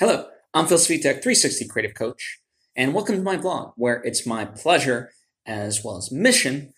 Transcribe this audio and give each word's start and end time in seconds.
Hello, 0.00 0.28
I'm 0.54 0.68
Phil 0.68 0.78
Svitek, 0.78 1.24
360 1.24 1.66
Creative 1.66 1.92
Coach, 1.92 2.38
and 2.76 2.94
welcome 2.94 3.16
to 3.16 3.22
my 3.22 3.36
vlog, 3.36 3.72
where 3.74 4.00
it's 4.04 4.24
my 4.24 4.44
pleasure 4.44 5.10
as 5.44 5.82
well 5.82 5.96
as 5.96 6.12
mission 6.12 6.72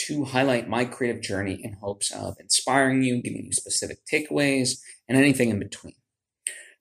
to 0.00 0.26
highlight 0.26 0.68
my 0.68 0.84
creative 0.84 1.22
journey 1.22 1.58
in 1.64 1.78
hopes 1.80 2.10
of 2.10 2.36
inspiring 2.38 3.02
you, 3.02 3.22
giving 3.22 3.46
you 3.46 3.52
specific 3.52 4.00
takeaways, 4.12 4.72
and 5.08 5.16
anything 5.16 5.48
in 5.48 5.58
between. 5.58 5.94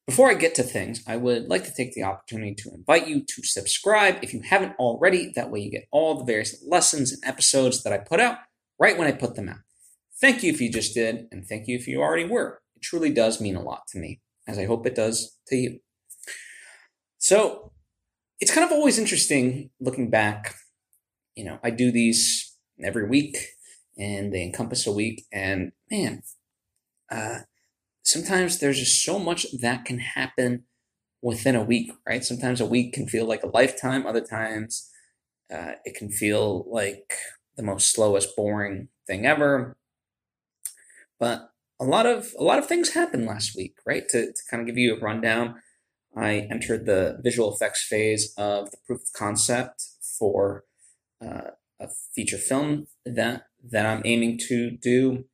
Before 0.05 0.29
I 0.29 0.33
get 0.33 0.53
to 0.55 0.63
things, 0.63 1.01
I 1.07 1.15
would 1.15 1.47
like 1.47 1.63
to 1.63 1.73
take 1.73 1.93
the 1.93 2.03
opportunity 2.03 2.55
to 2.55 2.73
invite 2.73 3.07
you 3.07 3.21
to 3.21 3.43
subscribe 3.43 4.17
if 4.21 4.33
you 4.33 4.41
haven't 4.41 4.75
already. 4.77 5.31
That 5.33 5.49
way, 5.49 5.61
you 5.61 5.71
get 5.71 5.87
all 5.93 6.15
the 6.15 6.25
various 6.25 6.61
lessons 6.67 7.13
and 7.13 7.23
episodes 7.23 7.83
that 7.83 7.93
I 7.93 7.99
put 7.99 8.19
out 8.19 8.39
right 8.77 8.97
when 8.97 9.07
I 9.07 9.13
put 9.13 9.35
them 9.35 9.47
out. 9.47 9.59
Thank 10.19 10.43
you 10.43 10.51
if 10.51 10.59
you 10.59 10.69
just 10.69 10.93
did, 10.93 11.29
and 11.31 11.47
thank 11.47 11.69
you 11.69 11.77
if 11.77 11.87
you 11.87 12.01
already 12.01 12.25
were. 12.25 12.59
It 12.75 12.81
truly 12.81 13.11
does 13.11 13.39
mean 13.39 13.55
a 13.55 13.63
lot 13.63 13.83
to 13.91 13.97
me, 13.97 14.19
as 14.45 14.59
I 14.59 14.65
hope 14.65 14.85
it 14.85 14.93
does 14.93 15.37
to 15.47 15.55
you. 15.55 15.79
So 17.17 17.71
it's 18.39 18.53
kind 18.53 18.65
of 18.65 18.71
always 18.71 18.99
interesting 18.99 19.69
looking 19.79 20.09
back. 20.09 20.55
You 21.35 21.45
know, 21.45 21.59
I 21.63 21.69
do 21.69 21.91
these 21.91 22.55
every 22.83 23.07
week 23.07 23.37
and 23.97 24.33
they 24.33 24.43
encompass 24.43 24.85
a 24.87 24.91
week. 24.91 25.25
And 25.31 25.71
man, 25.89 26.23
uh, 27.11 27.39
sometimes 28.03 28.59
there's 28.59 28.79
just 28.79 29.03
so 29.03 29.19
much 29.19 29.45
that 29.61 29.85
can 29.85 29.99
happen 29.99 30.63
within 31.21 31.55
a 31.55 31.63
week, 31.63 31.91
right? 32.07 32.23
Sometimes 32.23 32.61
a 32.61 32.65
week 32.65 32.93
can 32.93 33.07
feel 33.07 33.25
like 33.25 33.43
a 33.43 33.47
lifetime. 33.47 34.05
Other 34.05 34.21
times 34.21 34.89
uh, 35.53 35.73
it 35.83 35.95
can 35.95 36.09
feel 36.09 36.65
like 36.69 37.13
the 37.55 37.63
most 37.63 37.91
slowest, 37.91 38.35
boring 38.35 38.89
thing 39.07 39.25
ever. 39.25 39.77
But 41.19 41.49
a 41.79 41.85
lot 41.85 42.05
of 42.05 42.33
a 42.37 42.43
lot 42.43 42.59
of 42.59 42.67
things 42.67 42.93
happened 42.93 43.25
last 43.25 43.55
week, 43.55 43.75
right? 43.85 44.07
To, 44.09 44.27
to 44.27 44.41
kind 44.49 44.61
of 44.61 44.67
give 44.67 44.77
you 44.77 44.95
a 44.95 44.99
rundown, 44.99 45.55
I 46.15 46.47
entered 46.49 46.85
the 46.85 47.19
visual 47.21 47.53
effects 47.53 47.85
phase 47.85 48.33
of 48.37 48.71
the 48.71 48.77
proof 48.85 49.01
of 49.01 49.13
concept 49.13 49.83
for 50.17 50.63
uh, 51.23 51.51
a 51.79 51.89
feature 52.13 52.37
film 52.37 52.87
that 53.05 53.47
that 53.63 53.85
I'm 53.85 54.01
aiming 54.05 54.39
to 54.47 54.71
do. 54.71 55.25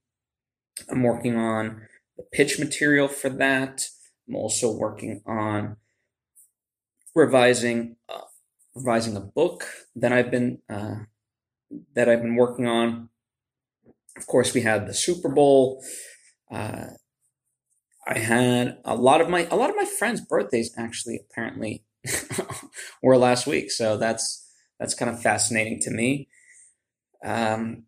I'm 0.90 1.04
working 1.04 1.36
on 1.36 1.82
the 2.18 2.24
pitch 2.24 2.60
material 2.60 3.08
for 3.08 3.30
that. 3.30 3.86
I'm 4.28 4.36
also 4.36 4.72
working 4.72 5.22
on 5.26 5.78
revising 7.14 7.98
uh, 8.10 8.22
revising 8.74 9.16
a 9.16 9.22
book 9.22 9.66
that 9.96 10.12
I've 10.12 10.32
been 10.32 10.60
uh, 10.70 10.96
that 11.94 12.10
I've 12.10 12.22
been 12.22 12.36
working 12.36 12.68
on. 12.68 13.10
Of 14.18 14.28
course, 14.28 14.54
we 14.54 14.62
had 14.62 14.88
the 14.88 14.94
Super 14.94 15.30
Bowl. 15.30 15.84
Uh, 16.52 16.88
I 18.08 18.20
had 18.20 18.78
a 18.84 18.96
lot 18.96 19.22
of 19.22 19.30
my 19.30 19.48
a 19.52 19.56
lot 19.56 19.70
of 19.70 19.76
my 19.76 19.86
friends' 19.86 20.22
birthdays 20.22 20.74
actually 20.78 21.20
apparently 21.30 21.84
were 23.04 23.18
last 23.18 23.46
week, 23.46 23.72
so 23.72 23.98
that's 23.98 24.48
that's 24.80 24.96
kind 24.96 25.12
of 25.12 25.22
fascinating 25.22 25.80
to 25.82 25.92
me. 25.92 26.28
Um, 27.24 27.84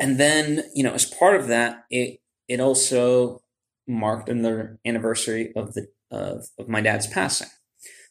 and 0.00 0.18
then 0.18 0.64
you 0.74 0.82
know, 0.82 0.92
as 0.92 1.04
part 1.04 1.36
of 1.36 1.46
that, 1.48 1.84
it 1.90 2.20
it 2.48 2.60
also 2.60 3.42
marked 3.86 4.28
another 4.28 4.80
anniversary 4.84 5.52
of 5.54 5.74
the 5.74 5.88
of, 6.10 6.46
of 6.58 6.68
my 6.68 6.80
dad's 6.80 7.06
passing. 7.06 7.48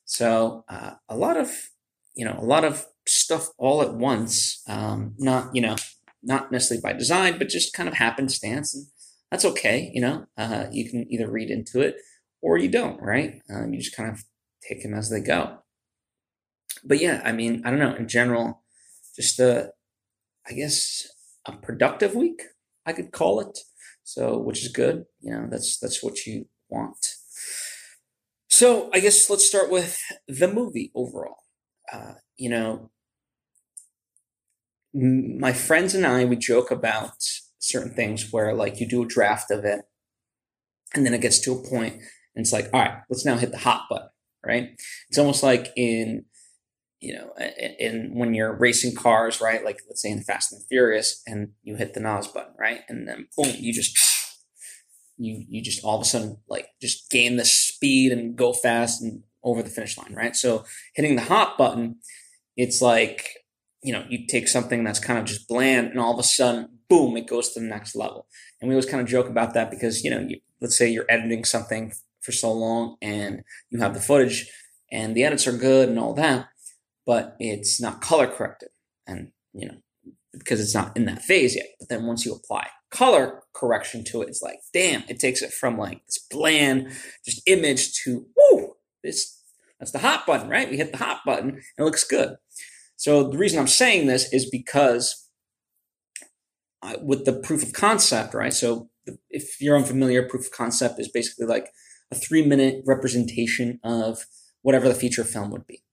So 0.06 0.63
uh, 0.69 0.91
a 1.09 1.17
lot 1.17 1.38
of 1.38 1.52
you 2.16 2.25
know 2.25 2.38
a 2.39 2.45
lot 2.45 2.63
of 2.63 2.86
stuff 3.06 3.50
all 3.58 3.81
at 3.81 3.94
once. 3.94 4.63
Um, 4.67 5.16
not 5.17 5.53
you 5.53 5.61
know 5.61 5.75
not 6.23 6.52
necessarily 6.52 6.81
by 6.81 6.94
design, 6.94 7.38
but 7.38 7.50
just 7.50 7.73
kind 7.73 7.88
of 7.89 7.95
happenstance 7.95 8.73
and 8.73 8.88
that's 9.31 9.45
okay. 9.45 9.91
You 9.93 10.01
know, 10.01 10.25
uh, 10.37 10.65
you 10.71 10.89
can 10.89 11.11
either 11.11 11.29
read 11.29 11.49
into 11.49 11.81
it 11.81 11.97
or 12.41 12.57
you 12.57 12.69
don't, 12.69 13.01
right? 13.01 13.41
Um, 13.49 13.73
you 13.73 13.79
just 13.79 13.95
kind 13.95 14.09
of 14.11 14.23
take 14.67 14.83
them 14.83 14.93
as 14.93 15.09
they 15.09 15.19
go. 15.19 15.59
But 16.83 16.99
yeah, 16.99 17.21
I 17.25 17.31
mean, 17.31 17.61
I 17.65 17.69
don't 17.69 17.79
know. 17.79 17.95
In 17.95 18.07
general, 18.07 18.63
just 19.15 19.39
a, 19.39 19.71
I 20.47 20.53
guess, 20.53 21.07
a 21.45 21.53
productive 21.53 22.16
week, 22.16 22.41
I 22.85 22.94
could 22.94 23.11
call 23.11 23.39
it. 23.39 23.57
So, 24.03 24.38
which 24.38 24.63
is 24.63 24.72
good. 24.72 25.05
You 25.19 25.31
know, 25.31 25.47
that's 25.50 25.79
that's 25.79 26.03
what 26.03 26.25
you 26.25 26.47
want. 26.69 27.16
So, 28.50 28.89
I 28.94 29.00
guess 29.00 29.29
let's 29.29 29.47
start 29.47 29.71
with 29.71 30.00
the 30.27 30.47
movie 30.47 30.91
overall. 30.94 31.38
Uh, 31.91 32.13
you 32.38 32.50
know, 32.50 32.91
my 34.94 35.53
friends 35.53 35.95
and 35.95 36.05
I, 36.05 36.25
we 36.25 36.35
joke 36.35 36.71
about 36.71 37.17
certain 37.65 37.93
things 37.93 38.31
where 38.31 38.53
like 38.53 38.79
you 38.79 38.87
do 38.87 39.03
a 39.03 39.07
draft 39.07 39.51
of 39.51 39.65
it 39.65 39.81
and 40.93 41.05
then 41.05 41.13
it 41.13 41.21
gets 41.21 41.39
to 41.41 41.51
a 41.51 41.67
point 41.67 41.93
and 41.93 42.43
it's 42.43 42.53
like, 42.53 42.69
all 42.73 42.81
right, 42.81 42.97
let's 43.09 43.25
now 43.25 43.37
hit 43.37 43.51
the 43.51 43.57
hot 43.57 43.83
button, 43.89 44.09
right? 44.45 44.69
It's 45.09 45.17
almost 45.17 45.41
like 45.43 45.71
in, 45.75 46.25
you 46.99 47.13
know, 47.15 47.31
in 47.79 48.11
when 48.13 48.33
you're 48.33 48.55
racing 48.55 48.95
cars, 48.95 49.41
right? 49.41 49.63
Like 49.63 49.79
let's 49.87 50.01
say 50.01 50.09
in 50.09 50.23
Fast 50.23 50.53
and 50.53 50.61
Furious 50.67 51.21
and 51.25 51.49
you 51.63 51.75
hit 51.75 51.93
the 51.93 51.99
NOS 51.99 52.27
button, 52.27 52.53
right? 52.59 52.81
And 52.87 53.07
then 53.07 53.27
boom, 53.35 53.53
you 53.57 53.73
just, 53.73 53.97
you, 55.17 55.45
you 55.49 55.63
just 55.63 55.83
all 55.83 55.95
of 55.95 56.01
a 56.01 56.05
sudden 56.05 56.37
like 56.47 56.67
just 56.81 57.09
gain 57.09 57.37
the 57.37 57.45
speed 57.45 58.11
and 58.11 58.35
go 58.35 58.53
fast 58.53 59.01
and 59.01 59.23
over 59.43 59.63
the 59.63 59.69
finish 59.69 59.97
line, 59.97 60.13
right? 60.13 60.35
So 60.35 60.65
hitting 60.93 61.15
the 61.15 61.23
hot 61.23 61.57
button, 61.57 61.97
it's 62.57 62.81
like, 62.81 63.29
you 63.81 63.93
know, 63.93 64.03
you 64.09 64.25
take 64.27 64.47
something 64.47 64.83
that's 64.83 64.99
kind 64.99 65.19
of 65.19 65.25
just 65.25 65.47
bland 65.47 65.87
and 65.87 65.99
all 65.99 66.13
of 66.13 66.19
a 66.19 66.23
sudden 66.23 66.75
boom, 66.90 67.18
it 67.18 67.28
goes 67.28 67.53
to 67.53 67.59
the 67.59 67.66
next 67.66 67.96
level. 67.96 68.28
And 68.62 68.69
we 68.69 68.75
always 68.75 68.85
kind 68.85 69.01
of 69.01 69.07
joke 69.07 69.28
about 69.28 69.53
that 69.53 69.72
because, 69.72 70.03
you 70.03 70.09
know, 70.09 70.19
you, 70.19 70.40
let's 70.62 70.78
say 70.78 70.90
you're 70.90 71.06
editing 71.09 71.44
something 71.44 71.94
for 72.22 72.31
so 72.31 72.51
long 72.51 72.97
and 73.01 73.44
you 73.69 73.79
have 73.79 73.94
the 73.94 74.00
footage 74.00 74.50
and 74.91 75.16
the 75.16 75.24
edits 75.24 75.47
are 75.47 75.57
good 75.57 75.90
and 75.90 76.00
all 76.00 76.13
that, 76.16 76.47
but 77.06 77.35
it's 77.40 77.81
not 77.81 78.01
color 78.01 78.28
corrected. 78.28 78.69
And, 79.07 79.31
you 79.53 79.68
know, 79.68 79.78
because 80.31 80.59
it's 80.59 80.75
not 80.75 80.95
in 80.97 81.06
that 81.06 81.22
phase 81.22 81.56
yet. 81.56 81.68
But 81.79 81.90
then 81.90 82.06
once 82.06 82.25
you 82.25 82.34
apply 82.34 82.68
color 82.91 83.44
correction 83.53 84.03
to 84.06 84.22
it, 84.22 84.29
it's 84.29 84.41
like, 84.41 84.59
damn, 84.74 85.03
it 85.07 85.19
takes 85.19 85.41
it 85.41 85.51
from 85.51 85.78
like 85.78 86.06
this 86.06 86.25
bland, 86.29 86.91
just 87.25 87.41
image 87.45 87.94
to, 88.03 88.25
whoo, 88.35 88.74
this, 89.03 89.41
that's 89.79 89.91
the 89.91 90.00
hot 90.00 90.25
button, 90.25 90.50
right? 90.50 90.69
We 90.69 90.78
hit 90.78 90.91
the 90.91 90.97
hot 90.97 91.22
button 91.25 91.50
and 91.50 91.62
it 91.78 91.84
looks 91.84 92.03
good. 92.03 92.35
So 92.95 93.29
the 93.29 93.38
reason 93.38 93.59
I'm 93.59 93.68
saying 93.68 94.07
this 94.07 94.31
is 94.34 94.50
because 94.50 95.25
with 97.01 97.25
the 97.25 97.34
proof 97.34 97.63
of 97.63 97.73
concept, 97.73 98.34
right? 98.34 98.53
So 98.53 98.90
if 99.29 99.62
you're 99.62 99.78
unfamiliar, 99.78 100.28
proof 100.28 100.47
of 100.47 100.51
concept 100.51 101.00
is 101.00 101.09
basically 101.09 101.46
like 101.46 101.69
a 102.12 102.16
three 102.16 102.46
minute 102.46 102.84
representation 102.85 103.79
of 103.84 104.25
whatever 104.62 104.88
the 104.88 104.95
feature 104.95 105.24
film 105.24 105.51
would 105.51 105.68
be. 105.68 105.84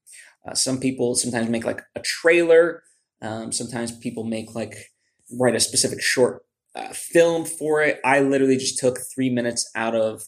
Uh, 0.47 0.54
some 0.54 0.81
people 0.81 1.14
sometimes 1.14 1.48
make 1.48 1.64
like 1.64 1.82
a 1.94 2.00
trailer. 2.00 2.82
Um, 3.20 3.52
sometimes 3.52 3.97
people 3.98 4.25
make 4.25 4.54
like 4.54 4.75
write 5.38 5.54
a 5.54 5.60
specific 5.60 6.02
short 6.02 6.42
uh, 6.75 6.92
film 6.92 7.44
for 7.44 7.82
it. 7.82 8.00
I 8.04 8.20
literally 8.20 8.56
just 8.56 8.78
took 8.78 8.98
three 9.14 9.31
minutes 9.31 9.70
out 9.75 9.94
of 9.94 10.22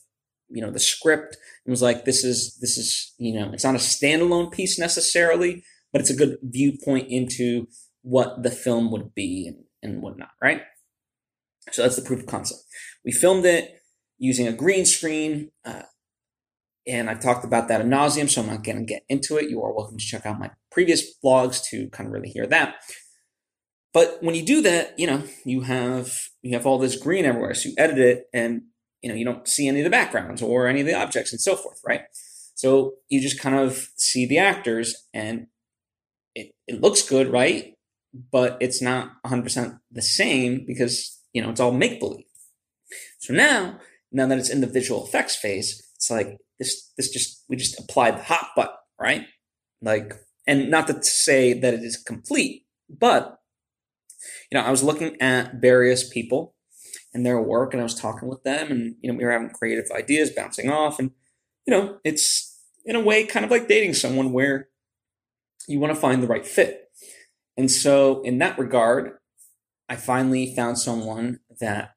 you 0.51 0.61
know 0.61 0.71
the 0.71 0.79
script 0.79 1.37
and 1.65 1.73
was 1.73 1.83
like, 1.83 2.05
this 2.05 2.23
is 2.23 2.57
this 2.61 2.77
is 2.77 3.15
you 3.19 3.35
know 3.35 3.51
it's 3.53 3.65
not 3.65 3.75
a 3.75 3.79
standalone 3.79 4.53
piece 4.53 4.79
necessarily, 4.79 5.65
but 5.93 6.01
it's 6.01 6.11
a 6.11 6.17
good 6.17 6.39
viewpoint 6.43 7.09
into 7.09 7.67
what 8.03 8.43
the 8.43 8.51
film 8.51 8.91
would 8.93 9.15
be 9.15 9.47
and 9.49 9.64
and 9.84 10.03
whatnot, 10.03 10.31
right? 10.43 10.62
So 11.71 11.83
that's 11.83 11.97
the 11.97 12.03
proof 12.03 12.21
of 12.21 12.27
concept. 12.27 12.61
We 13.05 13.12
filmed 13.12 13.45
it 13.45 13.78
using 14.19 14.47
a 14.47 14.53
green 14.53 14.84
screen, 14.84 15.50
uh, 15.65 15.83
and 16.87 17.09
I've 17.09 17.21
talked 17.21 17.45
about 17.45 17.69
that 17.69 17.81
ad 17.81 17.87
nauseum, 17.87 18.28
so 18.28 18.43
I'm 18.43 18.49
not 18.49 18.65
going 18.65 18.78
to 18.78 18.84
get 18.84 19.05
into 19.09 19.37
it. 19.37 19.49
You 19.49 19.62
are 19.62 19.73
welcome 19.73 19.97
to 19.97 20.05
check 20.05 20.27
out 20.27 20.39
my 20.39 20.50
previous 20.71 21.15
vlogs 21.25 21.62
to 21.71 21.89
kind 21.91 22.06
of 22.06 22.12
really 22.12 22.28
hear 22.28 22.47
that. 22.47 22.77
But 23.93 24.19
when 24.21 24.34
you 24.34 24.44
do 24.44 24.61
that, 24.62 24.99
you 24.99 25.06
know, 25.06 25.23
you 25.44 25.62
have 25.62 26.12
you 26.43 26.55
have 26.55 26.67
all 26.67 26.78
this 26.78 26.97
green 26.97 27.25
everywhere. 27.25 27.55
So 27.55 27.71
you 27.71 27.75
edit 27.78 27.99
it, 27.99 28.25
and 28.34 28.62
you 29.00 29.09
know 29.09 29.15
you 29.15 29.25
don't 29.25 29.49
see 29.49 29.69
any 29.69 29.81
of 29.81 29.84
the 29.84 29.91
backgrounds 29.91 30.43
or 30.43 30.67
any 30.67 30.81
of 30.81 30.87
the 30.87 30.94
objects 30.94 31.33
and 31.33 31.41
so 31.41 31.56
forth, 31.56 31.81
right? 31.87 32.03
So 32.55 32.94
you 33.09 33.21
just 33.21 33.41
kind 33.41 33.56
of 33.56 33.88
see 33.97 34.26
the 34.26 34.38
actors, 34.38 35.09
and 35.14 35.47
it, 36.35 36.53
it 36.67 36.81
looks 36.81 37.09
good, 37.09 37.32
right? 37.32 37.74
But 38.14 38.56
it's 38.61 38.81
not 38.81 39.12
100% 39.26 39.78
the 39.90 40.02
same 40.02 40.64
because, 40.66 41.20
you 41.32 41.43
know, 41.43 41.50
it's 41.50 41.61
all 41.61 41.72
make 41.72 41.99
believe. 41.99 42.25
So 43.19 43.34
now, 43.34 43.78
now 44.12 44.26
that 44.28 44.38
it's 44.38 44.50
in 44.50 44.61
the 44.61 44.66
visual 44.66 45.05
effects 45.05 45.37
phase, 45.37 45.90
it's 45.96 46.11
like 46.11 46.38
this, 46.58 46.93
this 46.96 47.11
just, 47.11 47.44
we 47.49 47.56
just 47.56 47.78
applied 47.81 48.19
the 48.19 48.22
hot 48.22 48.50
button, 48.55 48.76
right? 49.00 49.26
Like, 49.82 50.14
and 50.46 50.70
not 50.70 50.87
to 50.87 51.02
say 51.02 51.52
that 51.55 51.75
it 51.75 51.82
is 51.82 51.96
complete, 51.96 52.66
but, 52.88 53.38
you 54.50 54.58
know, 54.58 54.64
I 54.64 54.70
was 54.70 54.84
looking 54.84 55.20
at 55.20 55.55
various 55.61 56.08
people 56.08 56.55
and 57.12 57.26
their 57.26 57.40
work 57.40 57.72
and 57.72 57.81
I 57.81 57.84
was 57.84 57.99
talking 57.99 58.28
with 58.28 58.44
them 58.44 58.70
and, 58.70 58.94
you 59.00 59.11
know, 59.11 59.19
we 59.19 59.25
were 59.25 59.32
having 59.32 59.50
creative 59.50 59.90
ideas 59.90 60.31
bouncing 60.31 60.70
off 60.70 60.99
and, 60.99 61.11
you 61.66 61.72
know, 61.72 61.99
it's 62.05 62.61
in 62.84 62.94
a 62.94 63.00
way 63.00 63.25
kind 63.25 63.44
of 63.44 63.50
like 63.50 63.66
dating 63.66 63.94
someone 63.94 64.32
where 64.32 64.69
you 65.66 65.81
want 65.81 65.94
to 65.94 66.00
find 66.00 66.22
the 66.22 66.26
right 66.26 66.46
fit 66.46 66.84
and 67.56 67.71
so, 67.71 68.23
in 68.23 68.39
that 68.39 68.59
regard, 68.59 69.19
I 69.89 69.97
finally 69.97 70.55
found 70.55 70.79
someone 70.79 71.41
that 71.61 71.91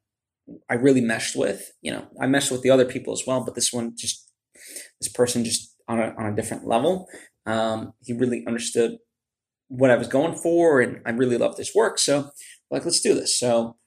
I 0.70 0.76
really 0.76 1.02
meshed 1.02 1.36
with. 1.36 1.72
You 1.82 1.92
know, 1.92 2.08
I 2.22 2.28
meshed 2.28 2.52
with 2.52 2.62
the 2.62 2.70
other 2.70 2.86
people 2.86 3.14
as 3.14 3.24
well, 3.28 3.44
but 3.44 3.56
this 3.56 3.74
one 3.74 3.94
just 3.96 4.26
This 5.00 5.12
person 5.12 5.44
just 5.44 5.76
on 5.88 6.00
a, 6.00 6.14
on 6.18 6.26
a 6.26 6.36
different 6.36 6.68
level. 6.68 7.08
Um, 7.46 7.94
he 8.04 8.14
really 8.14 8.44
understood 8.48 8.98
what 9.70 9.92
I 9.92 9.96
was 9.98 10.08
going 10.08 10.36
for, 10.36 10.82
and 10.82 11.02
I 11.06 11.12
really 11.12 11.38
love 11.38 11.56
this 11.56 11.74
work. 11.76 12.00
So, 12.00 12.32
like, 12.72 12.86
let's 12.86 13.02
do 13.02 13.14
this. 13.14 13.38
So, 13.40 13.78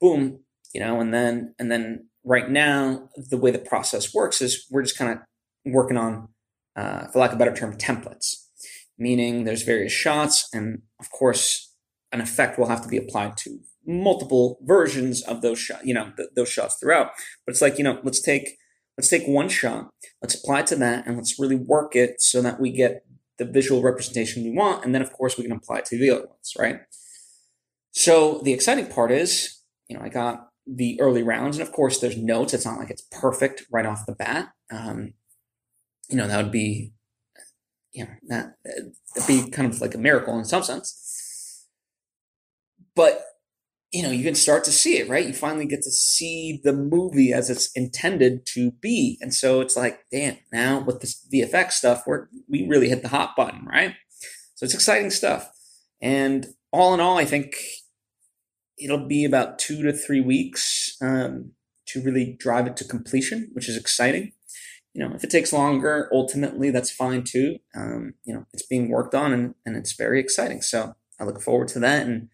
boom, 0.00 0.44
you 0.74 0.80
know, 0.80 1.00
and 1.00 1.12
then 1.12 1.54
and 1.58 1.70
then 1.70 2.08
right 2.24 2.50
now, 2.50 3.08
the 3.30 3.38
way 3.38 3.50
the 3.50 3.58
process 3.58 4.14
works 4.14 4.40
is 4.42 4.66
we're 4.70 4.82
just 4.82 4.98
kind 4.98 5.12
of 5.12 5.18
working 5.72 5.96
on, 5.96 6.28
uh, 6.76 7.06
for 7.08 7.20
lack 7.20 7.30
of 7.30 7.36
a 7.36 7.38
better 7.38 7.54
term, 7.54 7.76
templates, 7.76 8.45
meaning 8.98 9.44
there's 9.44 9.62
various 9.62 9.92
shots, 9.92 10.48
and 10.52 10.82
of 11.00 11.10
course, 11.10 11.74
an 12.12 12.20
effect 12.20 12.58
will 12.58 12.68
have 12.68 12.82
to 12.82 12.88
be 12.88 12.96
applied 12.96 13.36
to 13.38 13.60
multiple 13.86 14.58
versions 14.62 15.22
of 15.22 15.42
those 15.42 15.58
shots, 15.58 15.84
you 15.84 15.94
know, 15.94 16.12
th- 16.16 16.30
those 16.34 16.48
shots 16.48 16.76
throughout. 16.76 17.10
But 17.44 17.52
it's 17.52 17.62
like, 17.62 17.78
you 17.78 17.84
know, 17.84 18.00
let's 18.02 18.20
take 18.20 18.56
let's 18.96 19.08
take 19.08 19.26
one 19.26 19.48
shot, 19.48 19.90
let's 20.22 20.34
apply 20.34 20.62
to 20.62 20.76
that, 20.76 21.06
and 21.06 21.16
let's 21.16 21.38
really 21.38 21.56
work 21.56 21.94
it 21.94 22.20
so 22.20 22.40
that 22.42 22.60
we 22.60 22.70
get 22.70 23.04
the 23.38 23.44
visual 23.44 23.82
representation 23.82 24.42
we 24.42 24.50
want, 24.50 24.84
and 24.84 24.94
then 24.94 25.02
of 25.02 25.12
course 25.12 25.36
we 25.36 25.44
can 25.44 25.52
apply 25.52 25.78
it 25.78 25.84
to 25.86 25.98
the 25.98 26.10
other 26.10 26.26
ones, 26.26 26.52
right? 26.58 26.80
So 27.92 28.40
the 28.44 28.52
exciting 28.52 28.86
part 28.86 29.10
is, 29.10 29.62
you 29.88 29.96
know, 29.96 30.02
I 30.02 30.08
got 30.08 30.48
the 30.66 31.00
early 31.00 31.22
rounds, 31.22 31.58
and 31.58 31.66
of 31.66 31.72
course 31.72 32.00
there's 32.00 32.16
notes. 32.16 32.54
It's 32.54 32.64
not 32.64 32.78
like 32.78 32.90
it's 32.90 33.06
perfect 33.10 33.64
right 33.70 33.86
off 33.86 34.06
the 34.06 34.14
bat. 34.14 34.48
Um, 34.70 35.14
you 36.08 36.16
know, 36.16 36.26
that 36.26 36.42
would 36.42 36.52
be, 36.52 36.92
you 37.92 38.04
know, 38.04 38.10
that 38.28 38.54
would 39.14 39.26
be 39.26 39.50
kind 39.50 39.72
of 39.72 39.80
like 39.80 39.94
a 39.94 39.98
miracle 39.98 40.38
in 40.38 40.44
some 40.44 40.62
sense. 40.62 41.66
But 42.94 43.22
you 43.92 44.02
know, 44.02 44.10
you 44.10 44.24
can 44.24 44.34
start 44.34 44.64
to 44.64 44.72
see 44.72 44.98
it, 44.98 45.08
right? 45.08 45.26
You 45.26 45.32
finally 45.32 45.66
get 45.66 45.82
to 45.82 45.90
see 45.90 46.60
the 46.62 46.72
movie 46.72 47.32
as 47.32 47.48
it's 47.48 47.70
intended 47.72 48.44
to 48.46 48.72
be. 48.72 49.16
And 49.20 49.32
so 49.32 49.60
it's 49.60 49.76
like, 49.76 50.00
damn, 50.10 50.36
now 50.52 50.80
with 50.80 51.00
this 51.00 51.26
VFX 51.32 51.72
stuff, 51.72 52.02
we're, 52.06 52.26
we 52.48 52.66
really 52.68 52.88
hit 52.88 53.02
the 53.02 53.08
hot 53.08 53.34
button, 53.36 53.64
right? 53.64 53.94
So 54.54 54.64
it's 54.64 54.74
exciting 54.74 55.10
stuff. 55.10 55.50
And 56.02 56.46
all 56.72 56.94
in 56.94 57.00
all, 57.00 57.16
I 57.16 57.24
think 57.24 57.56
it'll 58.78 59.06
be 59.06 59.24
about 59.24 59.58
two 59.58 59.82
to 59.82 59.92
three 59.92 60.20
weeks 60.20 60.96
um, 61.00 61.52
to 61.86 62.02
really 62.02 62.36
drive 62.38 62.66
it 62.66 62.76
to 62.78 62.84
completion, 62.84 63.50
which 63.52 63.68
is 63.68 63.76
exciting. 63.76 64.32
You 64.96 65.06
know, 65.06 65.14
if 65.14 65.22
it 65.22 65.30
takes 65.30 65.52
longer, 65.52 66.08
ultimately, 66.10 66.70
that's 66.70 66.90
fine 66.90 67.22
too. 67.22 67.58
Um, 67.74 68.14
you 68.24 68.32
know, 68.32 68.46
it's 68.54 68.64
being 68.66 68.88
worked 68.88 69.14
on 69.14 69.34
and, 69.34 69.54
and 69.66 69.76
it's 69.76 69.92
very 69.92 70.18
exciting. 70.18 70.62
So 70.62 70.94
I 71.20 71.24
look 71.24 71.42
forward 71.42 71.68
to 71.68 71.78
that. 71.80 72.06
And, 72.06 72.30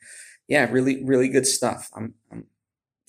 yeah, 0.47 0.71
really, 0.71 1.05
really 1.05 1.29
good 1.29 1.47
stuff. 1.47 1.91
I'm, 1.97 2.15
I'm 2.31 2.47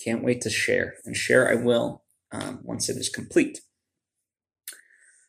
can't 0.04 0.24
wait 0.24 0.42
to 0.42 0.50
share 0.50 0.96
and 1.06 1.16
share. 1.16 1.50
I 1.50 1.56
will 1.56 2.04
um, 2.32 2.62
once 2.64 2.90
it 2.90 2.98
is 2.98 3.10
complete. 3.10 3.62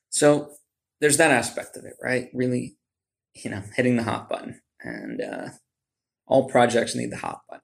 So 0.08 0.54
there's 1.00 1.18
that 1.18 1.30
aspect 1.30 1.76
of 1.76 1.84
it, 1.84 1.94
right? 2.02 2.28
Really, 2.32 2.76
you 3.34 3.50
know, 3.50 3.62
hitting 3.76 3.96
the 3.96 4.04
hot 4.04 4.28
button, 4.28 4.62
and 4.80 5.20
uh, 5.20 5.48
all 6.26 6.48
projects 6.48 6.94
need 6.94 7.12
the 7.12 7.18
hot 7.18 7.42
button. 7.48 7.62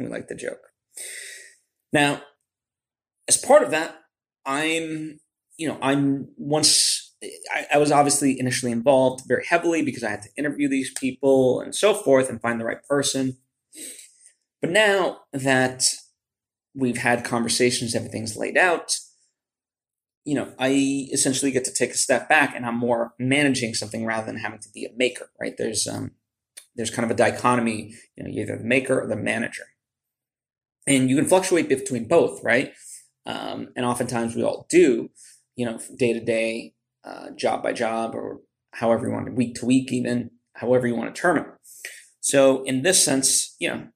We 0.00 0.06
like 0.06 0.28
the 0.28 0.34
joke. 0.34 0.70
Now, 1.92 2.22
as 3.28 3.36
part 3.36 3.62
of 3.62 3.70
that, 3.72 3.96
I'm, 4.46 5.20
you 5.58 5.68
know, 5.68 5.76
I'm 5.82 6.28
once 6.38 7.14
I, 7.52 7.66
I, 7.74 7.78
was 7.78 7.90
obviously 7.90 8.38
initially 8.38 8.70
involved 8.70 9.24
very 9.26 9.44
heavily 9.44 9.82
because 9.82 10.04
I 10.04 10.10
had 10.10 10.22
to 10.22 10.28
interview 10.38 10.68
these 10.68 10.92
people 10.96 11.60
and 11.60 11.74
so 11.74 11.92
forth 11.92 12.30
and 12.30 12.40
find 12.40 12.60
the 12.60 12.64
right 12.64 12.82
person. 12.88 13.36
But 14.62 14.70
now 14.70 15.18
that 15.32 15.82
we've 16.74 16.98
had 16.98 17.24
conversations, 17.24 17.94
everything's 17.94 18.36
laid 18.36 18.56
out, 18.56 18.96
you 20.24 20.36
know, 20.36 20.52
I 20.60 21.08
essentially 21.12 21.50
get 21.50 21.64
to 21.64 21.72
take 21.72 21.90
a 21.90 21.96
step 21.96 22.28
back 22.28 22.54
and 22.54 22.64
I'm 22.64 22.78
more 22.78 23.14
managing 23.18 23.74
something 23.74 24.06
rather 24.06 24.26
than 24.26 24.38
having 24.38 24.60
to 24.60 24.68
be 24.72 24.84
a 24.84 24.96
maker, 24.96 25.30
right? 25.40 25.56
There's 25.56 25.88
um 25.88 26.12
there's 26.76 26.90
kind 26.90 27.04
of 27.04 27.10
a 27.10 27.18
dichotomy, 27.18 27.94
you 28.16 28.22
know, 28.22 28.30
either 28.30 28.56
the 28.56 28.64
maker 28.64 29.00
or 29.00 29.08
the 29.08 29.16
manager. 29.16 29.64
And 30.86 31.10
you 31.10 31.16
can 31.16 31.26
fluctuate 31.26 31.68
between 31.68 32.06
both, 32.06 32.42
right? 32.44 32.72
Um, 33.26 33.68
and 33.76 33.84
oftentimes 33.84 34.36
we 34.36 34.42
all 34.42 34.66
do, 34.70 35.10
you 35.58 35.66
know, 35.66 35.78
day 35.96 36.12
to 36.12 36.20
day, 36.20 36.72
uh, 37.04 37.30
job 37.36 37.64
by 37.64 37.72
job, 37.72 38.14
or 38.14 38.40
however 38.74 39.08
you 39.08 39.12
want 39.12 39.26
to, 39.26 39.32
week 39.32 39.56
to 39.56 39.66
week, 39.66 39.92
even 39.92 40.30
however 40.54 40.86
you 40.86 40.94
want 40.94 41.12
to 41.12 41.20
term 41.20 41.36
it. 41.36 41.46
So 42.20 42.62
in 42.62 42.82
this 42.82 43.04
sense, 43.04 43.56
you 43.58 43.68
know, 43.68 43.88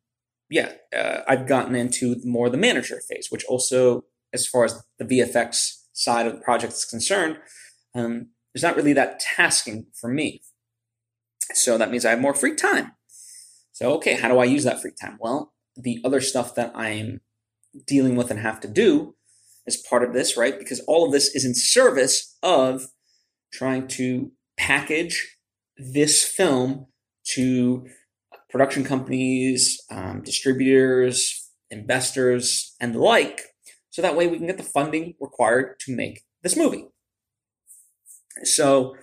yeah, 0.50 0.72
uh, 0.94 1.20
I've 1.28 1.46
gotten 1.46 1.76
into 1.76 2.16
more 2.24 2.50
the 2.50 2.56
manager 2.58 3.00
phase, 3.08 3.28
which 3.30 3.44
also, 3.44 4.04
as 4.32 4.46
far 4.46 4.64
as 4.64 4.82
the 4.98 5.04
VFX 5.04 5.84
side 5.92 6.26
of 6.26 6.34
the 6.34 6.40
project 6.40 6.72
is 6.72 6.84
concerned, 6.84 7.38
um, 7.94 8.30
there's 8.52 8.64
not 8.64 8.76
really 8.76 8.92
that 8.94 9.20
tasking 9.20 9.86
for 9.94 10.10
me. 10.10 10.42
So 11.54 11.78
that 11.78 11.92
means 11.92 12.04
I 12.04 12.10
have 12.10 12.20
more 12.20 12.34
free 12.34 12.56
time. 12.56 12.92
So, 13.72 13.94
okay, 13.94 14.14
how 14.14 14.28
do 14.28 14.38
I 14.38 14.44
use 14.44 14.64
that 14.64 14.82
free 14.82 14.92
time? 15.00 15.16
Well, 15.20 15.52
the 15.76 16.00
other 16.04 16.20
stuff 16.20 16.56
that 16.56 16.72
I'm 16.74 17.20
dealing 17.86 18.16
with 18.16 18.30
and 18.30 18.40
have 18.40 18.60
to 18.60 18.68
do 18.68 19.14
as 19.66 19.76
part 19.76 20.02
of 20.02 20.12
this, 20.12 20.36
right? 20.36 20.58
Because 20.58 20.80
all 20.80 21.06
of 21.06 21.12
this 21.12 21.34
is 21.34 21.44
in 21.44 21.54
service 21.54 22.36
of 22.42 22.88
trying 23.52 23.86
to 23.86 24.32
package 24.56 25.36
this 25.76 26.24
film 26.24 26.86
to 27.24 27.86
production 28.50 28.84
companies, 28.84 29.80
um, 29.90 30.22
distributors, 30.22 31.50
investors, 31.70 32.74
and 32.80 32.94
the 32.94 32.98
like, 32.98 33.42
so 33.90 34.02
that 34.02 34.16
way 34.16 34.26
we 34.26 34.38
can 34.38 34.46
get 34.46 34.56
the 34.56 34.62
funding 34.62 35.14
required 35.20 35.78
to 35.80 35.94
make 35.94 36.22
this 36.42 36.56
movie. 36.56 36.88
So, 38.44 38.96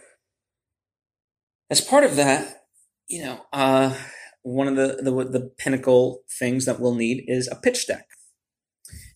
as 1.69 1.79
part 1.79 2.03
of 2.03 2.15
that, 2.15 2.63
you 3.07 3.23
know, 3.23 3.41
uh, 3.53 3.95
one 4.41 4.67
of 4.67 4.75
the, 4.75 4.99
the 5.01 5.11
the 5.11 5.51
pinnacle 5.57 6.21
things 6.39 6.65
that 6.65 6.79
we'll 6.79 6.95
need 6.95 7.23
is 7.27 7.47
a 7.47 7.55
pitch 7.55 7.87
deck. 7.87 8.05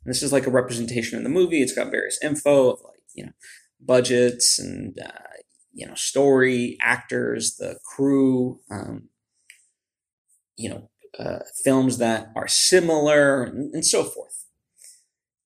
And 0.04 0.14
this 0.14 0.24
is 0.24 0.34
like 0.34 0.48
a 0.48 0.52
representation 0.52 1.18
in 1.18 1.24
the 1.24 1.30
movie. 1.30 1.62
It's 1.62 1.76
got 1.76 1.92
various 1.92 2.20
info 2.24 2.72
of 2.72 2.82
like 2.84 3.02
you 3.14 3.26
know 3.26 3.32
budgets 3.80 4.60
and 4.60 4.98
uh, 5.00 5.12
you 5.74 5.88
know 5.88 5.96
story, 5.96 6.78
actors, 6.82 7.56
the 7.56 7.78
crew, 7.84 8.60
um, 8.70 9.10
you 10.58 10.70
know, 10.70 10.90
uh, 11.20 11.40
films 11.64 11.98
that 11.98 12.32
are 12.36 12.48
similar 12.48 13.44
and, 13.44 13.74
and, 13.74 13.86
so 13.86 14.04
forth. 14.04 14.46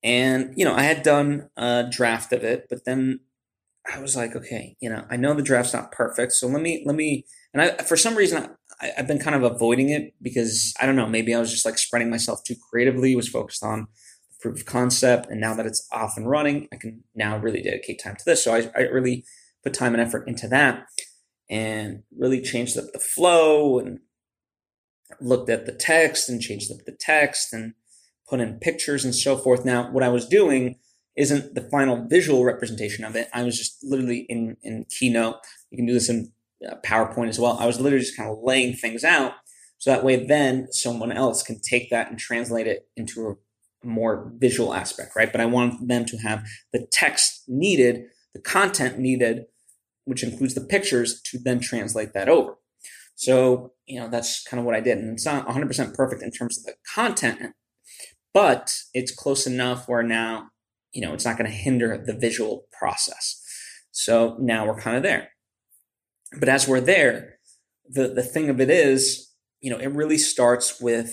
And, 0.03 0.53
you 0.55 0.63
know, 0.63 0.73
I 0.73 0.83
had 0.83 1.03
done 1.03 1.49
a 1.57 1.85
draft 1.89 2.31
of 2.31 2.43
it, 2.43 2.67
but 2.69 2.85
then 2.85 3.19
I 3.91 3.99
was 3.99 4.15
like, 4.15 4.35
okay, 4.35 4.77
you 4.79 4.89
know, 4.89 5.05
I 5.09 5.17
know 5.17 5.33
the 5.33 5.41
draft's 5.41 5.73
not 5.73 5.91
perfect. 5.91 6.33
So 6.33 6.47
let 6.47 6.61
me, 6.61 6.83
let 6.85 6.95
me, 6.95 7.25
and 7.53 7.61
I, 7.61 7.83
for 7.83 7.97
some 7.97 8.15
reason, 8.15 8.49
I, 8.79 8.91
I've 8.97 9.07
been 9.07 9.19
kind 9.19 9.35
of 9.35 9.43
avoiding 9.43 9.89
it 9.89 10.13
because 10.21 10.73
I 10.79 10.85
don't 10.85 10.95
know, 10.95 11.07
maybe 11.07 11.33
I 11.33 11.39
was 11.39 11.51
just 11.51 11.65
like 11.65 11.77
spreading 11.77 12.09
myself 12.09 12.43
too 12.43 12.55
creatively, 12.69 13.15
was 13.15 13.29
focused 13.29 13.63
on 13.63 13.87
proof 14.39 14.59
of 14.59 14.65
concept. 14.65 15.27
And 15.29 15.41
now 15.41 15.53
that 15.55 15.65
it's 15.65 15.87
off 15.91 16.17
and 16.17 16.29
running, 16.29 16.67
I 16.71 16.77
can 16.77 17.03
now 17.15 17.37
really 17.37 17.61
dedicate 17.61 18.01
time 18.03 18.15
to 18.15 18.25
this. 18.25 18.43
So 18.43 18.53
I, 18.53 18.69
I 18.75 18.81
really 18.83 19.25
put 19.63 19.73
time 19.73 19.93
and 19.93 20.01
effort 20.01 20.27
into 20.27 20.47
that 20.49 20.85
and 21.49 22.03
really 22.15 22.41
changed 22.41 22.77
up 22.77 22.85
the 22.93 22.99
flow 22.99 23.79
and 23.79 23.99
looked 25.21 25.49
at 25.49 25.65
the 25.65 25.71
text 25.71 26.29
and 26.29 26.41
changed 26.41 26.71
up 26.71 26.85
the 26.85 26.97
text 26.99 27.53
and 27.53 27.73
put 28.29 28.39
in 28.39 28.59
pictures 28.59 29.05
and 29.05 29.15
so 29.15 29.37
forth. 29.37 29.65
Now, 29.65 29.89
what 29.91 30.03
I 30.03 30.09
was 30.09 30.27
doing 30.27 30.77
isn't 31.15 31.55
the 31.55 31.67
final 31.71 32.05
visual 32.07 32.43
representation 32.43 33.03
of 33.05 33.15
it. 33.15 33.29
I 33.33 33.43
was 33.43 33.57
just 33.57 33.83
literally 33.83 34.25
in, 34.29 34.57
in 34.61 34.85
Keynote. 34.89 35.37
You 35.71 35.77
can 35.77 35.87
do 35.87 35.93
this 35.93 36.09
in 36.09 36.31
uh, 36.67 36.75
PowerPoint 36.85 37.29
as 37.29 37.39
well. 37.39 37.57
I 37.59 37.65
was 37.65 37.79
literally 37.79 38.03
just 38.03 38.17
kind 38.17 38.29
of 38.29 38.37
laying 38.43 38.75
things 38.75 39.03
out 39.03 39.33
so 39.79 39.91
that 39.91 40.03
way 40.03 40.25
then 40.25 40.71
someone 40.71 41.11
else 41.11 41.43
can 41.43 41.59
take 41.59 41.89
that 41.89 42.09
and 42.09 42.17
translate 42.19 42.67
it 42.67 42.87
into 42.95 43.27
a 43.27 43.35
more 43.83 44.31
visual 44.37 44.73
aspect, 44.73 45.15
right? 45.15 45.31
But 45.31 45.41
I 45.41 45.45
want 45.45 45.87
them 45.87 46.05
to 46.05 46.17
have 46.17 46.45
the 46.73 46.87
text 46.91 47.43
needed, 47.47 48.05
the 48.33 48.41
content 48.41 48.99
needed, 48.99 49.45
which 50.05 50.23
includes 50.23 50.55
the 50.55 50.61
pictures 50.61 51.21
to 51.31 51.37
then 51.37 51.59
translate 51.59 52.13
that 52.13 52.29
over. 52.29 52.55
So, 53.15 53.73
you 53.85 53.99
know, 53.99 54.09
that's 54.09 54.43
kind 54.43 54.59
of 54.59 54.65
what 54.65 54.75
I 54.75 54.79
did. 54.79 54.99
And 54.99 55.13
it's 55.13 55.25
not 55.25 55.47
100% 55.47 55.95
perfect 55.95 56.21
in 56.21 56.31
terms 56.31 56.57
of 56.57 56.65
the 56.65 56.75
content, 56.93 57.53
but 58.33 58.73
it's 58.93 59.11
close 59.11 59.47
enough 59.47 59.87
where 59.87 60.03
now, 60.03 60.49
you 60.91 61.01
know, 61.01 61.13
it's 61.13 61.25
not 61.25 61.37
going 61.37 61.49
to 61.49 61.55
hinder 61.55 62.01
the 62.03 62.13
visual 62.13 62.67
process. 62.71 63.41
So 63.91 64.37
now 64.39 64.65
we're 64.67 64.79
kind 64.79 64.95
of 64.95 65.03
there. 65.03 65.29
But 66.39 66.49
as 66.49 66.67
we're 66.67 66.81
there, 66.81 67.39
the, 67.89 68.09
the 68.09 68.23
thing 68.23 68.49
of 68.49 68.61
it 68.61 68.69
is, 68.69 69.33
you 69.61 69.71
know, 69.71 69.77
it 69.77 69.87
really 69.87 70.17
starts 70.17 70.79
with 70.79 71.11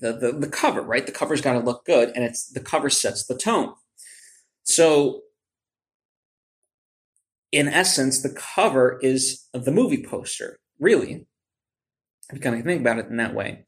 the, 0.00 0.12
the, 0.12 0.32
the 0.32 0.48
cover, 0.48 0.82
right? 0.82 1.06
The 1.06 1.12
cover's 1.12 1.40
got 1.40 1.54
to 1.54 1.60
look 1.60 1.84
good 1.84 2.10
and 2.14 2.24
it's 2.24 2.48
the 2.48 2.60
cover 2.60 2.90
sets 2.90 3.26
the 3.26 3.36
tone. 3.36 3.74
So 4.62 5.22
in 7.50 7.68
essence, 7.68 8.22
the 8.22 8.34
cover 8.34 8.98
is 9.02 9.46
the 9.52 9.70
movie 9.70 10.02
poster, 10.02 10.58
really. 10.78 11.26
If 12.30 12.36
you 12.36 12.40
kind 12.40 12.56
of 12.56 12.64
think 12.64 12.80
about 12.80 12.98
it 12.98 13.06
in 13.06 13.18
that 13.18 13.34
way. 13.34 13.66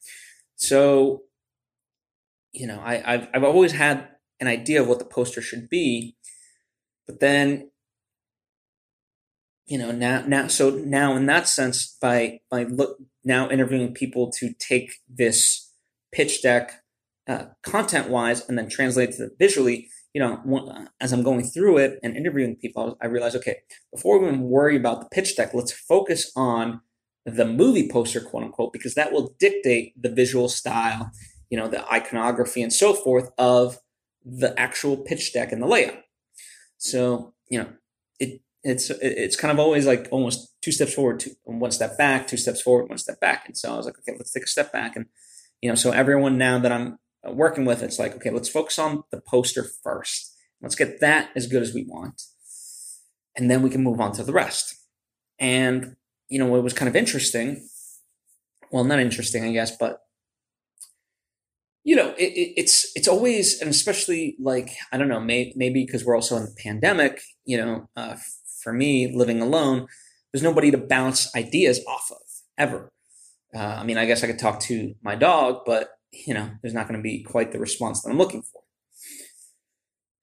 So, 0.57 1.23
you 2.53 2.67
know, 2.67 2.81
I, 2.83 2.97
have 2.97 3.29
I've 3.35 3.45
always 3.45 3.73
had 3.73 4.09
an 4.41 4.47
idea 4.47 4.81
of 4.81 4.89
what 4.89 5.01
the 5.01 5.05
poster 5.05 5.43
should 5.43 5.69
be. 5.69 6.17
But 7.07 7.21
then, 7.21 7.71
you 9.67 9.77
know, 9.77 9.93
now 9.93 10.25
now 10.27 10.49
so 10.49 10.71
now 10.71 11.17
in 11.17 11.27
that 11.27 11.49
sense, 11.49 11.97
by 12.01 12.41
by 12.51 12.65
look 12.65 12.99
now 13.25 13.51
interviewing 13.51 13.93
people 13.93 14.31
to 14.39 14.55
take 14.59 14.93
this 15.09 15.64
pitch 16.15 16.43
deck 16.43 16.83
uh, 17.29 17.47
content 17.63 18.09
wise 18.09 18.49
and 18.49 18.57
then 18.57 18.69
translate 18.69 19.11
it 19.11 19.33
visually, 19.39 19.89
you 20.13 20.21
know, 20.21 20.87
as 21.01 21.13
I'm 21.13 21.23
going 21.23 21.45
through 21.45 21.79
it 21.79 21.99
and 22.03 22.17
interviewing 22.17 22.57
people, 22.57 22.97
I 23.03 23.07
realized, 23.07 23.37
okay, 23.37 23.59
before 23.93 24.19
we 24.19 24.29
even 24.29 24.43
worry 24.43 24.77
about 24.77 25.01
the 25.01 25.09
pitch 25.09 25.37
deck, 25.37 25.53
let's 25.55 25.73
focus 25.73 26.31
on 26.37 26.81
the 27.27 27.47
movie 27.47 27.89
poster, 27.89 28.21
quote 28.21 28.45
unquote, 28.45 28.73
because 28.73 28.95
that 28.95 29.13
will 29.13 29.35
dictate 29.39 30.01
the 30.01 30.11
visual 30.11 30.49
style, 30.49 31.11
you 31.51 31.59
know, 31.59 31.69
the 31.69 31.85
iconography 31.93 32.63
and 32.63 32.73
so 32.73 32.93
forth 32.95 33.31
of 33.39 33.79
the 34.25 34.59
actual 34.59 34.97
pitch 34.97 35.33
deck 35.33 35.51
and 35.51 35.63
the 35.63 35.67
layout. 35.67 36.03
So, 36.77 37.35
you 37.49 37.59
know, 37.59 37.69
it 38.21 38.43
it's 38.63 38.91
it's 38.91 39.37
kind 39.37 39.53
of 39.53 39.59
always 39.59 39.87
like 39.87 40.09
almost 40.11 40.55
two 40.63 40.73
steps 40.73 40.95
forward, 40.95 41.21
two, 41.21 41.31
one 41.45 41.71
step 41.71 41.97
back, 41.99 42.27
two 42.27 42.37
steps 42.37 42.61
forward, 42.61 42.89
one 42.89 42.99
step 42.99 43.21
back. 43.21 43.45
And 43.47 43.57
so 43.57 43.73
I 43.73 43.77
was 43.77 43.87
like, 43.87 43.99
okay, 43.99 44.15
let's 44.17 44.33
take 44.33 44.45
a 44.45 44.47
step 44.49 44.73
back. 44.73 44.97
And, 44.97 45.07
you 45.65 45.71
know, 45.71 45.77
so 45.77 45.93
everyone 45.93 46.37
now 46.37 46.59
that 46.59 46.71
I'm 46.71 46.99
working 47.25 47.65
with, 47.65 47.83
it's 47.83 47.99
like, 47.99 48.15
okay, 48.17 48.29
let's 48.29 48.51
focus 48.51 48.79
on 48.79 49.03
the 49.11 49.19
poster 49.19 49.65
first. 49.83 50.37
Let's 50.61 50.75
get 50.75 51.01
that 51.01 51.31
as 51.35 51.47
good 51.47 51.63
as 51.63 51.73
we 51.73 51.87
want. 51.89 52.21
And 53.35 53.51
then 53.51 53.63
we 53.63 53.71
can 53.71 53.83
move 53.83 53.99
on 53.99 54.13
to 54.13 54.25
the 54.25 54.33
rest. 54.35 54.75
And, 55.39 55.97
you 56.29 56.39
know, 56.39 56.55
it 56.57 56.61
was 56.61 56.75
kind 56.75 56.87
of 56.87 56.95
interesting, 56.95 57.67
well, 58.71 58.85
not 58.85 59.01
interesting, 59.01 59.43
I 59.43 59.53
guess, 59.53 59.75
but 59.75 60.01
you 61.83 61.97
know, 61.97 62.11
it, 62.19 62.33
it, 62.35 62.53
it's 62.59 62.93
it's 62.95 63.09
always, 63.09 63.59
and 63.63 63.71
especially 63.71 64.37
like 64.39 64.71
I 64.93 64.99
don't 64.99 65.09
know, 65.09 65.21
may, 65.21 65.55
maybe 65.57 65.87
because 65.87 66.05
we're 66.05 66.15
also 66.15 66.37
in 66.37 66.45
the 66.45 66.57
pandemic. 66.63 67.23
You 67.47 67.57
know, 67.59 67.89
uh, 67.97 68.17
for 68.63 68.73
me, 68.75 69.15
living 69.15 69.41
alone, 69.41 69.87
there's 70.33 70.43
nobody 70.43 70.71
to 70.71 70.79
bounce 70.79 71.35
ideas 71.35 71.81
off 71.87 72.11
of 72.11 72.23
ever. 72.59 72.94
Uh, 73.55 73.59
I 73.59 73.85
mean, 73.85 73.99
I 73.99 74.07
guess 74.07 74.25
I 74.25 74.27
could 74.27 74.39
talk 74.39 74.61
to 74.61 74.95
my 75.03 75.15
dog, 75.15 75.63
but 75.65 75.91
you 76.13 76.35
know, 76.35 76.51
there's 76.63 76.75
not 76.75 76.89
going 76.89 76.99
to 76.99 77.03
be 77.03 77.23
quite 77.23 77.53
the 77.53 77.59
response 77.59 78.03
that 78.03 78.11
I'm 78.11 78.19
looking 78.19 78.43
for. 78.43 78.63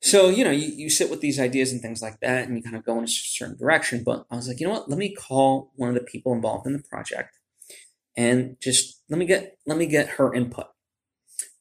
So, 0.03 0.29
you 0.29 0.43
know, 0.43 0.51
you, 0.51 0.67
you 0.67 0.89
sit 0.89 1.11
with 1.11 1.21
these 1.21 1.39
ideas 1.39 1.71
and 1.71 1.81
things 1.81 2.01
like 2.01 2.19
that, 2.21 2.47
and 2.47 2.57
you 2.57 2.63
kind 2.63 2.75
of 2.75 2.83
go 2.83 2.97
in 2.97 3.03
a 3.03 3.07
certain 3.07 3.57
direction. 3.57 4.03
But 4.03 4.25
I 4.31 4.35
was 4.35 4.47
like, 4.47 4.59
you 4.59 4.67
know 4.67 4.73
what? 4.73 4.89
Let 4.89 4.97
me 4.97 5.13
call 5.13 5.71
one 5.75 5.89
of 5.89 5.95
the 5.95 6.01
people 6.01 6.33
involved 6.33 6.65
in 6.65 6.73
the 6.73 6.83
project 6.89 7.37
and 8.15 8.57
just 8.61 9.01
let 9.09 9.17
me 9.17 9.25
get 9.25 9.57
let 9.65 9.77
me 9.77 9.85
get 9.85 10.09
her 10.09 10.33
input. 10.33 10.67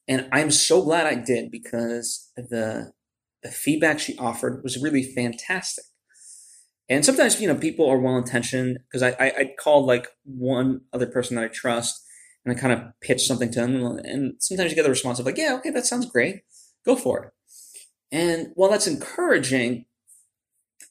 And 0.07 0.27
I'm 0.31 0.51
so 0.51 0.83
glad 0.83 1.05
I 1.05 1.15
did 1.15 1.51
because 1.51 2.31
the 2.35 2.91
the 3.43 3.51
feedback 3.51 3.99
she 3.99 4.17
offered 4.17 4.63
was 4.63 4.81
really 4.81 5.03
fantastic. 5.03 5.85
And 6.91 7.05
sometimes, 7.05 7.39
you 7.39 7.47
know, 7.47 7.55
people 7.55 7.89
are 7.89 7.97
well 7.97 8.17
intentioned 8.17 8.77
because 8.83 9.01
I, 9.01 9.11
I 9.11 9.27
I 9.39 9.55
called 9.57 9.85
like 9.85 10.09
one 10.25 10.81
other 10.91 11.07
person 11.07 11.37
that 11.37 11.45
I 11.45 11.47
trust 11.47 12.03
and 12.43 12.53
I 12.53 12.59
kind 12.59 12.73
of 12.73 12.83
pitch 12.99 13.25
something 13.25 13.49
to 13.51 13.61
them. 13.61 13.99
And 14.03 14.33
sometimes 14.39 14.71
you 14.71 14.75
get 14.75 14.83
the 14.83 14.89
response 14.89 15.17
of 15.17 15.25
like, 15.25 15.37
yeah, 15.37 15.55
okay, 15.55 15.69
that 15.69 15.85
sounds 15.85 16.05
great. 16.05 16.41
Go 16.85 16.97
for 16.97 17.23
it. 17.23 17.31
And 18.11 18.49
while 18.55 18.69
that's 18.69 18.87
encouraging, 18.87 19.85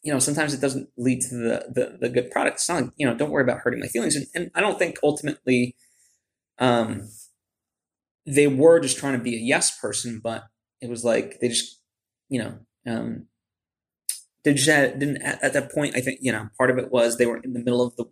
you 0.03 0.11
know, 0.11 0.19
sometimes 0.19 0.55
it 0.55 0.63
doesn't 0.63 0.89
lead 0.97 1.21
to 1.21 1.35
the 1.35 1.67
the, 1.69 1.99
the 2.01 2.09
good 2.09 2.31
product. 2.31 2.57
It's 2.57 2.69
not 2.71 2.83
like, 2.83 2.93
you 2.97 3.07
know, 3.07 3.15
don't 3.15 3.31
worry 3.31 3.45
about 3.45 3.59
hurting 3.59 3.81
my 3.81 3.89
feelings. 3.89 4.17
And, 4.17 4.27
and 4.35 4.51
I 4.55 4.63
don't 4.63 4.79
think 4.79 4.97
ultimately 5.03 5.77
um, 6.59 7.11
they 8.25 8.47
were 8.47 8.81
just 8.81 8.97
trying 8.97 9.19
to 9.19 9.23
be 9.23 9.37
a 9.37 9.39
yes 9.39 9.79
person, 9.79 10.19
but 10.25 10.45
it 10.81 10.89
was 10.89 11.05
like 11.05 11.41
they 11.41 11.49
just, 11.49 11.79
you 12.31 12.43
know, 12.43 12.59
um, 12.87 13.27
they 14.45 14.55
just 14.55 14.69
had, 14.69 14.99
didn't 14.99 15.23
at, 15.23 15.43
at 15.43 15.53
that 15.53 15.73
point. 15.73 15.97
I 15.97 16.01
think 16.01 16.21
you 16.23 16.33
know 16.33 16.49
part 16.57 16.71
of 16.71 16.79
it 16.79 16.91
was 16.91 17.17
they 17.17 17.27
were 17.27 17.39
in 17.39 17.53
the 17.53 17.61
middle 17.61 17.83
of 17.83 17.97
the 17.97 18.05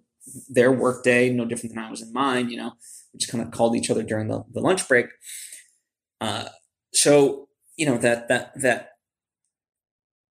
their 0.49 0.73
workday, 0.73 1.31
no 1.31 1.45
different 1.45 1.75
than 1.75 1.85
I 1.85 1.91
was 1.91 2.03
in 2.03 2.13
mine. 2.13 2.51
You 2.51 2.59
know, 2.59 2.73
we 3.13 3.19
just 3.19 3.31
kind 3.33 3.45
of 3.45 3.51
called 3.51 3.77
each 3.77 3.91
other 3.91 4.03
during 4.03 4.29
the, 4.29 4.45
the 4.53 4.61
lunch 4.61 4.87
break. 4.89 5.07
Uh, 6.21 6.49
so 6.93 7.49
you 7.77 7.87
know 7.87 7.99
that 7.99 8.29
that 8.29 8.53
that 8.61 8.91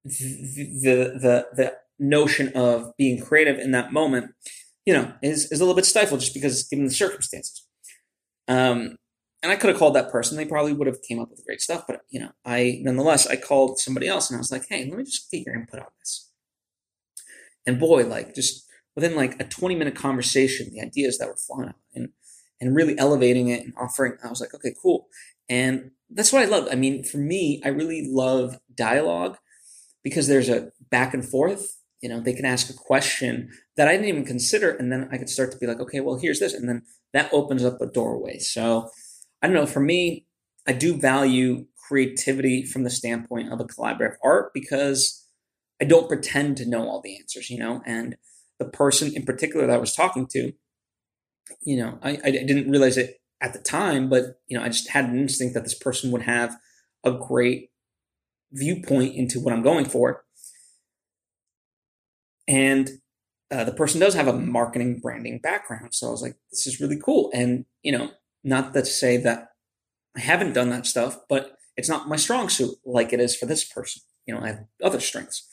the 0.04 1.18
the 1.20 1.48
the 1.56 1.74
notion 2.00 2.51
of 2.54 2.96
being 2.98 3.22
creative 3.22 3.58
in 3.58 3.72
that 3.72 3.92
moment, 3.92 4.32
you 4.86 4.94
know, 4.94 5.13
is 5.22 5.51
is 5.51 5.60
a 5.60 5.63
little 5.63 5.75
bit 5.75 5.86
stifled 5.86 6.20
just 6.20 6.34
because 6.34 6.63
given 6.63 6.86
the 6.86 6.92
circumstances. 6.92 7.66
Um, 8.48 8.98
and 9.44 9.51
I 9.51 9.56
could 9.56 9.70
have 9.70 9.79
called 9.79 9.96
that 9.96 10.12
person; 10.12 10.38
they 10.38 10.46
probably 10.46 10.74
would 10.74 10.88
have 10.88 11.01
came 11.01 11.20
up 11.20 11.29
with 11.29 11.46
great 11.46 11.62
stuff. 11.62 11.86
But 11.88 12.01
you 12.10 12.20
know, 12.20 12.32
I 12.46 12.79
nonetheless 12.82 13.27
I 13.27 13.36
called 13.36 13.79
somebody 13.79 14.08
else 14.08 14.29
and 14.29 14.38
I 14.38 14.39
was 14.39 14.51
like, 14.51 14.65
"Hey, 14.70 14.86
let 14.86 14.98
me 14.98 15.03
just 15.03 15.29
get 15.32 15.46
your 15.46 15.56
input 15.56 15.79
on 15.79 15.88
this." 16.00 16.29
And 17.65 17.79
boy, 17.79 18.06
like 18.06 18.34
just 18.36 18.65
within 18.96 19.15
like 19.15 19.39
a 19.39 19.46
twenty 19.46 19.75
minute 19.75 19.96
conversation, 19.96 20.70
the 20.72 20.82
ideas 20.82 21.17
that 21.17 21.27
were 21.27 21.36
flowing 21.36 21.70
out 21.70 21.75
and 21.94 22.10
and 22.60 22.75
really 22.75 22.98
elevating 22.98 23.50
it 23.50 23.63
and 23.63 23.74
offering, 23.77 24.13
I 24.24 24.29
was 24.29 24.41
like, 24.41 24.53
"Okay, 24.53 24.74
cool." 24.82 25.08
And 25.50 25.91
that's 26.10 26.34
what 26.34 26.41
I 26.41 26.46
love. 26.46 26.67
I 26.72 26.75
mean, 26.75 27.03
for 27.03 27.17
me, 27.17 27.62
I 27.63 27.70
really 27.70 28.08
love 28.10 28.58
dialogue 28.75 29.38
because 30.03 30.27
there's 30.27 30.50
a 30.50 30.72
back 30.89 31.13
and 31.13 31.25
forth. 31.25 31.77
You 32.01 32.10
know, 32.10 32.20
they 32.22 32.34
can 32.34 32.46
ask 32.46 32.70
a 32.70 32.74
question 32.74 33.50
that 33.75 33.88
I 33.88 33.94
didn't 33.94 34.08
even 34.10 34.25
consider, 34.25 34.72
and 34.72 34.91
then 34.91 35.10
I 35.12 35.17
could 35.17 35.29
start 35.29 35.51
to 35.51 35.58
be 35.58 35.67
like, 35.67 35.79
okay, 35.79 36.00
well, 36.00 36.17
here's 36.17 36.39
this, 36.39 36.53
and 36.53 36.70
then 36.70 36.84
that 37.13 37.34
opens 37.34 37.65
up 37.65 37.82
a 37.82 37.88
doorway. 37.88 38.39
So 38.39 38.89
I 39.48 39.50
don't 39.50 39.62
know. 39.62 39.66
For 39.66 39.80
me, 39.80 40.25
I 40.68 40.74
do 40.74 40.98
value 40.98 41.68
creativity 41.88 42.66
from 42.66 42.84
the 42.84 42.89
standpoint 42.89 43.54
of 43.54 43.62
a 43.62 43.63
collaborative 43.63 44.16
art 44.22 44.51
because 44.54 45.25
I 45.82 45.86
don't 45.86 46.10
pretend 46.10 46.58
to 46.58 46.68
know 46.68 46.86
all 46.86 47.00
the 47.01 47.16
answers, 47.16 47.50
you 47.50 47.58
know, 47.58 47.82
and 47.86 48.18
the 48.60 48.66
person 48.66 49.16
in 49.16 49.25
particular 49.25 49.66
that 49.66 49.74
I 49.74 49.77
was 49.80 49.96
talking 49.96 50.27
to, 50.32 50.51
you 51.62 51.77
know, 51.77 51.98
I, 52.04 52.20
I 52.25 52.32
didn't 52.32 52.70
realize 52.70 52.98
it 52.98 53.22
at 53.39 53.54
the 53.54 53.60
time, 53.60 54.10
but 54.10 54.42
you 54.48 54.58
know, 54.58 54.66
I 54.66 54.68
just 54.68 54.89
had 54.89 55.06
an 55.06 55.18
instinct 55.18 55.54
that 55.54 55.63
this 55.63 55.77
person 55.77 56.12
would 56.12 56.24
have 56.24 56.58
a 57.06 57.13
great 57.13 57.70
viewpoint 58.51 59.16
into 59.16 59.39
what 59.39 59.54
I'm 59.54 59.63
going 59.63 59.86
for. 59.86 60.25
And 62.50 62.89
uh, 63.50 63.63
the 63.63 63.72
person 63.72 64.01
does 64.01 64.13
have 64.13 64.27
a 64.27 64.34
marketing 64.34 65.00
branding 65.00 65.39
background. 65.42 65.94
So 65.94 66.10
I 66.10 66.12
was 66.12 66.22
like, 66.22 66.36
this 66.51 66.68
is 66.68 66.82
really 66.82 67.00
cool. 67.00 67.32
And, 67.34 67.63
you 67.82 67.94
know, 67.94 68.10
not 68.44 68.74
to 68.74 68.86
say 68.86 69.17
that 69.17 69.50
I 70.15 70.22
haven't 70.22 70.53
done 70.53 70.70
that 70.70 70.86
stuff, 70.86 71.20
but 71.29 71.58
it's 71.75 71.89
not 71.89 72.10
my 72.10 72.15
strong 72.15 72.50
suit 72.50 72.75
like 72.86 73.13
it 73.13 73.20
is 73.20 73.36
for 73.36 73.46
this 73.46 73.63
person. 73.63 74.01
You 74.25 74.34
know, 74.34 74.41
I 74.41 74.48
have 74.48 74.65
other 74.84 75.00
strengths. 75.00 75.48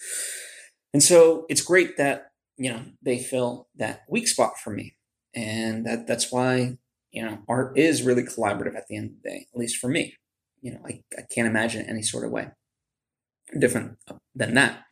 And 0.92 1.02
so 1.02 1.44
it's 1.48 1.60
great 1.60 1.96
that, 1.96 2.28
you 2.56 2.70
know, 2.70 2.82
they 3.02 3.18
fill 3.18 3.68
that 3.76 4.04
weak 4.08 4.26
spot 4.28 4.58
for 4.62 4.70
me. 4.70 4.96
And 5.34 5.84
that 5.86 6.06
that's 6.06 6.32
why, 6.32 6.78
you 7.10 7.22
know, 7.22 7.38
art 7.48 7.76
is 7.76 8.02
really 8.02 8.22
collaborative 8.22 8.76
at 8.76 8.86
the 8.88 8.96
end 8.96 9.10
of 9.10 9.22
the 9.22 9.28
day, 9.28 9.46
at 9.52 9.58
least 9.58 9.76
for 9.76 9.88
me. 9.88 10.14
You 10.62 10.72
know, 10.72 10.80
I, 10.86 11.02
I 11.18 11.22
can't 11.22 11.48
imagine 11.48 11.86
any 11.88 12.02
sort 12.02 12.24
of 12.24 12.30
way 12.30 12.48
different 13.58 13.98
than 14.34 14.54
that. 14.54 14.84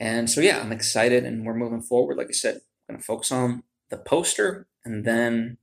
And 0.00 0.30
so, 0.30 0.40
yeah, 0.40 0.60
I'm 0.60 0.72
excited 0.72 1.24
and 1.24 1.44
we're 1.44 1.54
moving 1.54 1.82
forward. 1.82 2.16
Like 2.16 2.28
I 2.28 2.32
said, 2.32 2.60
I'm 2.88 2.94
going 2.94 3.00
to 3.00 3.04
focus 3.04 3.30
on 3.30 3.62
the 3.90 3.98
poster 3.98 4.66
and 4.84 5.04
then, 5.04 5.58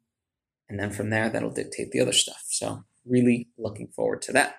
and 0.72 0.80
then 0.80 0.90
from 0.90 1.10
there, 1.10 1.30
that'll 1.30 1.52
dictate 1.52 1.92
the 1.92 2.00
other 2.00 2.14
stuff. 2.14 2.44
So, 2.48 2.86
really 3.06 3.50
looking 3.58 3.90
forward 3.90 4.22
to 4.24 4.32
that. 4.32 4.56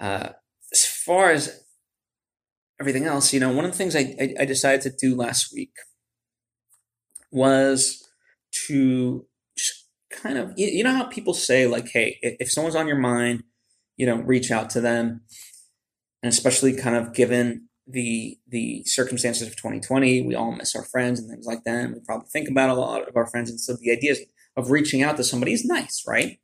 Uh, 0.00 0.30
as 0.72 0.86
far 0.86 1.30
as 1.30 1.64
everything 2.80 3.04
else, 3.04 3.34
you 3.34 3.40
know, 3.40 3.52
one 3.52 3.66
of 3.66 3.72
the 3.72 3.76
things 3.76 3.94
I, 3.94 4.16
I, 4.18 4.34
I 4.40 4.44
decided 4.46 4.80
to 4.82 4.90
do 4.90 5.14
last 5.14 5.52
week 5.52 5.74
was 7.30 8.08
to 8.68 9.26
just 9.54 9.86
kind 10.10 10.38
of, 10.38 10.54
you, 10.56 10.66
you 10.68 10.82
know, 10.82 10.94
how 10.94 11.04
people 11.04 11.34
say, 11.34 11.66
like, 11.66 11.88
hey, 11.88 12.18
if, 12.22 12.50
someone's 12.50 12.74
on 12.74 12.88
your 12.88 12.96
mind, 12.96 13.42
you 13.98 14.06
know, 14.06 14.16
reach 14.16 14.50
out 14.50 14.70
to 14.70 14.80
them 14.80 15.20
and 16.22 16.32
especially 16.32 16.74
kind 16.74 16.96
of 16.96 17.12
given 17.12 17.68
the 17.86 18.38
the 18.48 18.84
circumstances 18.84 19.46
of 19.46 19.56
2020, 19.56 20.22
we 20.22 20.34
all 20.34 20.52
miss 20.52 20.74
our 20.74 20.84
friends 20.84 21.20
and 21.20 21.28
things 21.28 21.44
like 21.44 21.64
that. 21.64 21.84
And 21.84 21.94
we 21.94 22.00
probably 22.00 22.28
think 22.32 22.48
about 22.48 22.70
a 22.70 22.74
lot 22.74 23.06
of 23.06 23.16
our 23.16 23.26
friends, 23.26 23.50
and 23.50 23.60
so 23.60 23.76
the 23.78 23.90
idea 23.90 24.12
of 24.56 24.70
reaching 24.70 25.02
out 25.02 25.16
to 25.16 25.24
somebody 25.24 25.52
is 25.52 25.64
nice, 25.64 26.04
right? 26.06 26.38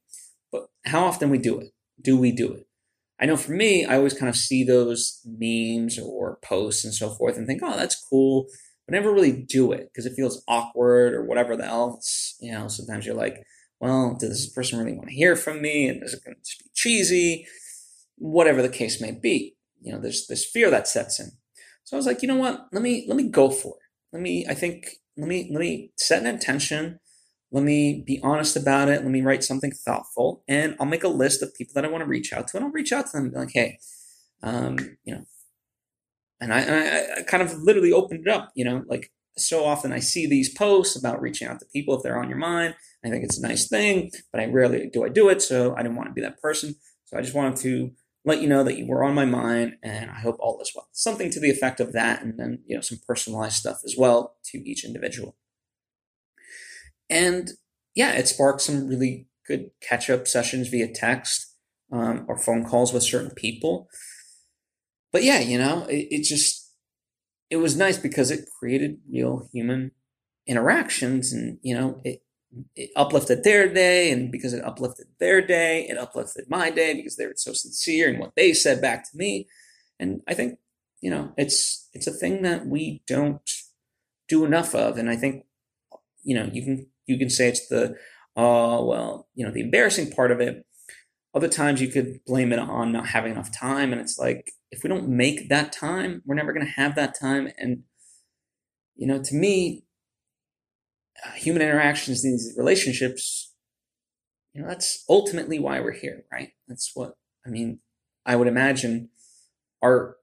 But 0.52 0.68
how 0.84 1.04
often 1.04 1.30
we 1.30 1.38
do 1.38 1.58
it? 1.58 1.68
Do 2.00 2.16
we 2.16 2.32
do 2.32 2.52
it? 2.52 2.66
I 3.20 3.26
know 3.26 3.36
for 3.36 3.52
me, 3.52 3.84
I 3.84 3.96
always 3.96 4.14
kind 4.14 4.28
of 4.28 4.36
see 4.36 4.62
those 4.62 5.20
memes 5.24 5.98
or 5.98 6.38
posts 6.42 6.84
and 6.84 6.92
so 6.92 7.10
forth 7.10 7.36
and 7.36 7.46
think, 7.46 7.62
oh, 7.64 7.76
that's 7.76 8.04
cool, 8.10 8.46
but 8.86 8.92
never 8.92 9.12
really 9.12 9.32
do 9.32 9.72
it 9.72 9.88
because 9.92 10.04
it 10.06 10.14
feels 10.14 10.42
awkward 10.46 11.14
or 11.14 11.24
whatever 11.24 11.56
the 11.56 11.64
else. 11.64 12.36
You 12.40 12.52
know, 12.52 12.68
sometimes 12.68 13.06
you're 13.06 13.14
like, 13.14 13.42
well, 13.80 14.16
does 14.18 14.30
this 14.30 14.52
person 14.52 14.78
really 14.78 14.96
want 14.96 15.08
to 15.08 15.14
hear 15.14 15.34
from 15.34 15.62
me? 15.62 15.88
And 15.88 16.02
is 16.02 16.12
it 16.12 16.24
going 16.24 16.34
to 16.34 16.40
just 16.40 16.62
be 16.62 16.70
cheesy? 16.74 17.46
Whatever 18.16 18.62
the 18.62 18.68
case 18.68 19.00
may 19.00 19.12
be 19.12 19.56
you 19.86 19.92
know, 19.92 20.00
there's 20.00 20.26
this 20.26 20.44
fear 20.44 20.70
that 20.70 20.88
sets 20.88 21.20
in. 21.20 21.30
So 21.84 21.96
I 21.96 21.98
was 21.98 22.06
like, 22.06 22.20
you 22.20 22.28
know 22.28 22.36
what? 22.36 22.66
Let 22.72 22.82
me 22.82 23.04
let 23.06 23.16
me 23.16 23.28
go 23.28 23.50
for 23.50 23.76
it. 23.76 24.12
Let 24.12 24.20
me, 24.20 24.44
I 24.48 24.54
think, 24.54 24.88
let 25.16 25.28
me 25.28 25.48
let 25.52 25.60
me 25.60 25.92
set 25.96 26.20
an 26.20 26.26
intention. 26.26 26.98
Let 27.52 27.62
me 27.62 28.02
be 28.06 28.20
honest 28.22 28.56
about 28.56 28.88
it. 28.88 29.02
Let 29.02 29.10
me 29.10 29.22
write 29.22 29.44
something 29.44 29.72
thoughtful, 29.72 30.42
and 30.48 30.76
I'll 30.80 30.86
make 30.86 31.04
a 31.04 31.08
list 31.08 31.42
of 31.42 31.54
people 31.54 31.74
that 31.74 31.84
I 31.84 31.88
want 31.88 32.02
to 32.02 32.08
reach 32.08 32.32
out 32.32 32.48
to, 32.48 32.56
and 32.56 32.66
I'll 32.66 32.72
reach 32.72 32.92
out 32.92 33.06
to 33.06 33.12
them 33.12 33.24
and 33.24 33.32
be 33.32 33.38
like, 33.38 33.52
hey, 33.52 33.78
um, 34.42 34.78
you 35.04 35.14
know, 35.14 35.24
and 36.40 36.52
I, 36.52 36.60
and 36.60 37.18
I, 37.18 37.22
kind 37.22 37.42
of 37.42 37.54
literally 37.62 37.92
opened 37.92 38.26
it 38.26 38.32
up, 38.32 38.50
you 38.54 38.64
know, 38.64 38.84
like 38.88 39.10
so 39.38 39.64
often 39.64 39.92
I 39.92 40.00
see 40.00 40.26
these 40.26 40.52
posts 40.52 40.96
about 40.96 41.20
reaching 41.20 41.48
out 41.48 41.60
to 41.60 41.66
people 41.66 41.96
if 41.96 42.02
they're 42.02 42.20
on 42.20 42.28
your 42.28 42.38
mind. 42.38 42.74
I 43.04 43.10
think 43.10 43.24
it's 43.24 43.38
a 43.38 43.46
nice 43.46 43.68
thing, 43.68 44.10
but 44.32 44.40
I 44.40 44.46
rarely 44.46 44.88
do 44.92 45.04
I 45.04 45.08
do 45.08 45.28
it. 45.28 45.42
So 45.42 45.74
I 45.76 45.82
didn't 45.82 45.96
want 45.96 46.08
to 46.08 46.14
be 46.14 46.22
that 46.22 46.40
person. 46.40 46.74
So 47.04 47.16
I 47.16 47.22
just 47.22 47.34
wanted 47.34 47.56
to 47.58 47.92
let 48.24 48.42
you 48.42 48.48
know 48.48 48.64
that 48.64 48.76
you 48.76 48.86
were 48.86 49.04
on 49.04 49.14
my 49.14 49.24
mind 49.24 49.76
and 49.82 50.10
I 50.10 50.20
hope 50.20 50.36
all 50.40 50.60
is 50.60 50.72
well. 50.74 50.88
Something 50.92 51.30
to 51.30 51.40
the 51.40 51.50
effect 51.50 51.80
of 51.80 51.92
that. 51.92 52.22
And 52.22 52.38
then, 52.38 52.62
you 52.66 52.74
know, 52.74 52.80
some 52.80 52.98
personalized 53.06 53.56
stuff 53.56 53.78
as 53.84 53.94
well 53.96 54.36
to 54.46 54.58
each 54.68 54.84
individual. 54.84 55.36
And 57.08 57.50
yeah, 57.94 58.12
it 58.12 58.28
sparked 58.28 58.62
some 58.62 58.88
really 58.88 59.26
good 59.46 59.70
catch 59.80 60.10
up 60.10 60.26
sessions 60.26 60.68
via 60.68 60.92
text 60.92 61.54
um, 61.92 62.24
or 62.28 62.36
phone 62.38 62.64
calls 62.64 62.92
with 62.92 63.02
certain 63.02 63.30
people. 63.30 63.88
But 65.12 65.22
yeah, 65.22 65.38
you 65.38 65.58
know, 65.58 65.86
it, 65.86 66.08
it 66.10 66.22
just, 66.24 66.72
it 67.48 67.56
was 67.56 67.76
nice 67.76 67.96
because 67.96 68.30
it 68.30 68.48
created 68.58 68.98
real 69.10 69.48
human 69.52 69.92
interactions 70.46 71.32
and, 71.32 71.58
you 71.62 71.76
know, 71.76 72.00
it, 72.04 72.22
it 72.74 72.90
uplifted 72.96 73.44
their 73.44 73.72
day. 73.72 74.10
And 74.10 74.30
because 74.32 74.52
it 74.52 74.64
uplifted 74.64 75.06
their 75.18 75.44
day 75.44 75.86
it 75.88 75.98
uplifted 75.98 76.48
my 76.48 76.70
day 76.70 76.94
because 76.94 77.16
they 77.16 77.26
were 77.26 77.34
so 77.36 77.52
sincere 77.52 78.08
in 78.12 78.18
what 78.18 78.32
they 78.36 78.52
said 78.52 78.80
back 78.80 79.10
to 79.10 79.16
me. 79.16 79.46
And 79.98 80.20
i 80.28 80.34
think 80.34 80.58
you 81.00 81.10
know 81.10 81.32
it's 81.36 81.88
it's 81.92 82.06
a 82.06 82.12
thing 82.12 82.42
that 82.42 82.66
we 82.66 83.02
don't 83.06 83.40
do 84.28 84.44
enough 84.44 84.74
of. 84.74 84.98
And 84.98 85.08
i 85.08 85.16
think 85.16 85.44
you 86.22 86.34
know 86.34 86.48
you 86.52 86.62
can 86.62 86.86
you 87.06 87.18
can 87.18 87.30
say 87.30 87.48
it's 87.48 87.66
the 87.68 87.94
uh, 88.36 88.80
well 88.82 89.28
you 89.34 89.44
know 89.44 89.52
the 89.52 89.60
embarrassing 89.60 90.10
part 90.10 90.30
of 90.30 90.40
it 90.40 90.64
other 91.34 91.48
times 91.48 91.80
you 91.80 91.88
could 91.88 92.20
blame 92.26 92.52
it 92.52 92.58
on 92.58 92.92
not 92.92 93.08
having 93.08 93.32
enough 93.32 93.50
time 93.56 93.92
and 93.92 94.00
it's 94.00 94.18
like 94.18 94.52
if 94.70 94.82
we 94.82 94.88
don't 94.88 95.08
make 95.08 95.48
that 95.48 95.72
time 95.72 96.22
we're 96.26 96.34
never 96.34 96.52
going 96.52 96.66
to 96.66 96.72
have 96.72 96.94
that 96.94 97.18
time 97.18 97.48
and 97.58 97.82
you 98.94 99.06
know 99.06 99.22
to 99.22 99.34
me 99.34 99.86
uh, 101.24 101.30
human 101.32 101.62
interactions, 101.62 102.22
these 102.22 102.54
relationships, 102.56 103.54
you 104.52 104.60
know, 104.60 104.68
that's 104.68 105.04
ultimately 105.08 105.58
why 105.58 105.80
we're 105.80 105.92
here, 105.92 106.24
right? 106.30 106.50
That's 106.68 106.90
what, 106.94 107.14
I 107.46 107.48
mean, 107.48 107.80
I 108.26 108.36
would 108.36 108.48
imagine 108.48 109.10
art 109.80 110.16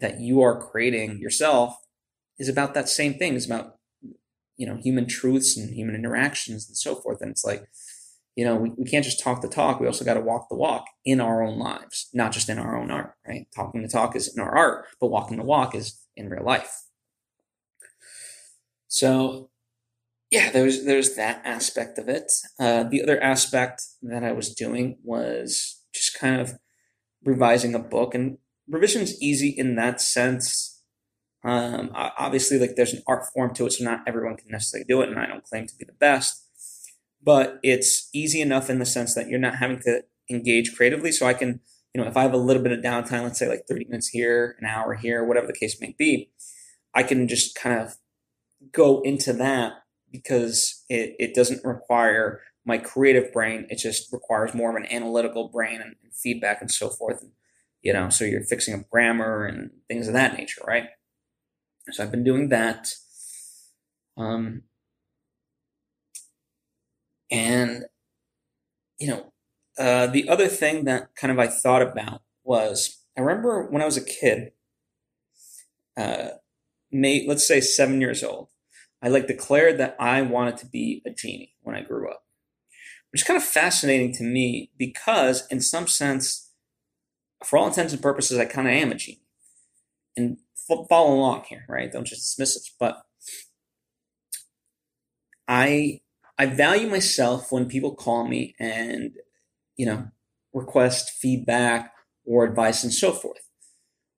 that 0.00 0.20
you 0.20 0.40
are 0.42 0.60
creating 0.60 1.18
yourself 1.18 1.76
is 2.38 2.48
about 2.48 2.74
that 2.74 2.88
same 2.88 3.14
thing. 3.14 3.34
It's 3.34 3.46
about, 3.46 3.77
you 4.58 4.66
know, 4.66 4.76
human 4.76 5.06
truths 5.06 5.56
and 5.56 5.74
human 5.74 5.94
interactions 5.94 6.68
and 6.68 6.76
so 6.76 6.96
forth. 6.96 7.22
And 7.22 7.30
it's 7.30 7.44
like, 7.44 7.64
you 8.36 8.44
know, 8.44 8.56
we, 8.56 8.70
we 8.76 8.84
can't 8.84 9.04
just 9.04 9.22
talk 9.22 9.40
the 9.40 9.48
talk. 9.48 9.80
We 9.80 9.86
also 9.86 10.04
got 10.04 10.14
to 10.14 10.20
walk 10.20 10.48
the 10.48 10.56
walk 10.56 10.84
in 11.04 11.20
our 11.20 11.42
own 11.42 11.58
lives, 11.58 12.08
not 12.12 12.32
just 12.32 12.48
in 12.48 12.58
our 12.58 12.76
own 12.76 12.90
art, 12.90 13.14
right? 13.26 13.46
Talking 13.54 13.82
the 13.82 13.88
talk 13.88 14.14
is 14.14 14.36
in 14.36 14.42
our 14.42 14.54
art, 14.54 14.86
but 15.00 15.08
walking 15.08 15.38
the 15.38 15.44
walk 15.44 15.74
is 15.74 16.00
in 16.16 16.28
real 16.28 16.44
life. 16.44 16.84
So 18.88 19.50
yeah, 20.30 20.50
there's 20.50 20.84
there's 20.84 21.14
that 21.14 21.40
aspect 21.44 21.98
of 21.98 22.08
it. 22.08 22.32
Uh, 22.60 22.84
the 22.84 23.02
other 23.02 23.22
aspect 23.22 23.82
that 24.02 24.24
I 24.24 24.32
was 24.32 24.54
doing 24.54 24.98
was 25.02 25.82
just 25.94 26.18
kind 26.18 26.40
of 26.40 26.58
revising 27.24 27.74
a 27.74 27.78
book, 27.78 28.14
and 28.14 28.38
revision's 28.68 29.20
easy 29.22 29.48
in 29.48 29.76
that 29.76 30.00
sense. 30.00 30.77
Um, 31.48 31.90
obviously, 31.94 32.58
like 32.58 32.76
there's 32.76 32.92
an 32.92 33.02
art 33.06 33.24
form 33.32 33.54
to 33.54 33.64
it, 33.64 33.72
so 33.72 33.82
not 33.82 34.02
everyone 34.06 34.36
can 34.36 34.50
necessarily 34.50 34.84
do 34.86 35.00
it, 35.00 35.08
and 35.08 35.18
I 35.18 35.24
don't 35.24 35.42
claim 35.42 35.66
to 35.66 35.74
be 35.76 35.86
the 35.86 35.94
best, 35.94 36.44
but 37.22 37.58
it's 37.62 38.10
easy 38.12 38.42
enough 38.42 38.68
in 38.68 38.78
the 38.78 38.84
sense 38.84 39.14
that 39.14 39.28
you're 39.28 39.38
not 39.38 39.56
having 39.56 39.80
to 39.80 40.02
engage 40.30 40.76
creatively. 40.76 41.10
So 41.10 41.26
I 41.26 41.32
can, 41.32 41.60
you 41.94 42.02
know, 42.02 42.06
if 42.06 42.18
I 42.18 42.22
have 42.22 42.34
a 42.34 42.36
little 42.36 42.62
bit 42.62 42.72
of 42.72 42.80
downtime, 42.80 43.22
let's 43.22 43.38
say 43.38 43.48
like 43.48 43.64
30 43.66 43.86
minutes 43.86 44.08
here, 44.08 44.56
an 44.60 44.66
hour 44.66 44.92
here, 44.92 45.24
whatever 45.24 45.46
the 45.46 45.54
case 45.54 45.80
may 45.80 45.94
be, 45.98 46.30
I 46.92 47.02
can 47.02 47.26
just 47.26 47.54
kind 47.54 47.80
of 47.80 47.96
go 48.70 49.00
into 49.00 49.32
that 49.32 49.72
because 50.12 50.84
it, 50.90 51.16
it 51.18 51.34
doesn't 51.34 51.64
require 51.64 52.42
my 52.66 52.76
creative 52.76 53.32
brain. 53.32 53.66
It 53.70 53.78
just 53.78 54.12
requires 54.12 54.52
more 54.52 54.68
of 54.68 54.76
an 54.76 54.92
analytical 54.92 55.48
brain 55.48 55.80
and, 55.80 55.94
feedback 56.12 56.60
and 56.60 56.68
so 56.68 56.90
forth. 56.90 57.22
And, 57.22 57.30
you 57.80 57.92
know, 57.92 58.08
so 58.08 58.24
you're 58.24 58.42
fixing 58.42 58.74
up 58.74 58.90
grammar 58.90 59.46
and 59.46 59.70
things 59.86 60.08
of 60.08 60.14
that 60.14 60.36
nature, 60.36 60.62
right? 60.66 60.88
So 61.92 62.02
I've 62.02 62.10
been 62.10 62.24
doing 62.24 62.48
that. 62.48 62.92
Um, 64.16 64.62
and, 67.30 67.84
you 68.98 69.08
know, 69.08 69.32
uh, 69.78 70.08
the 70.08 70.28
other 70.28 70.48
thing 70.48 70.84
that 70.84 71.14
kind 71.14 71.30
of 71.30 71.38
I 71.38 71.46
thought 71.46 71.82
about 71.82 72.22
was 72.42 72.98
I 73.16 73.20
remember 73.20 73.62
when 73.68 73.82
I 73.82 73.84
was 73.84 73.96
a 73.96 74.04
kid, 74.04 74.52
uh, 75.96 76.30
may, 76.90 77.24
let's 77.26 77.46
say 77.46 77.60
seven 77.60 78.00
years 78.00 78.22
old, 78.22 78.48
I 79.02 79.08
like 79.08 79.26
declared 79.26 79.78
that 79.78 79.96
I 80.00 80.22
wanted 80.22 80.56
to 80.58 80.66
be 80.66 81.02
a 81.06 81.10
genie 81.10 81.54
when 81.62 81.76
I 81.76 81.82
grew 81.82 82.10
up, 82.10 82.24
which 83.12 83.22
is 83.22 83.26
kind 83.26 83.36
of 83.36 83.44
fascinating 83.44 84.12
to 84.14 84.24
me 84.24 84.70
because, 84.76 85.46
in 85.48 85.60
some 85.60 85.86
sense, 85.86 86.50
for 87.44 87.56
all 87.56 87.68
intents 87.68 87.92
and 87.92 88.02
purposes, 88.02 88.38
I 88.38 88.44
kind 88.44 88.66
of 88.66 88.74
am 88.74 88.90
a 88.90 88.96
genie. 88.96 89.22
And 90.16 90.38
follow 90.88 91.14
along 91.14 91.44
here, 91.48 91.64
right? 91.68 91.90
Don't 91.90 92.06
just 92.06 92.22
dismiss 92.22 92.56
it. 92.56 92.70
But 92.78 93.02
I 95.46 96.00
I 96.38 96.46
value 96.46 96.88
myself 96.88 97.50
when 97.50 97.66
people 97.66 97.94
call 97.94 98.26
me 98.26 98.54
and 98.60 99.12
you 99.76 99.86
know 99.86 100.08
request 100.52 101.10
feedback 101.10 101.92
or 102.24 102.44
advice 102.44 102.84
and 102.84 102.92
so 102.92 103.12
forth. 103.12 103.40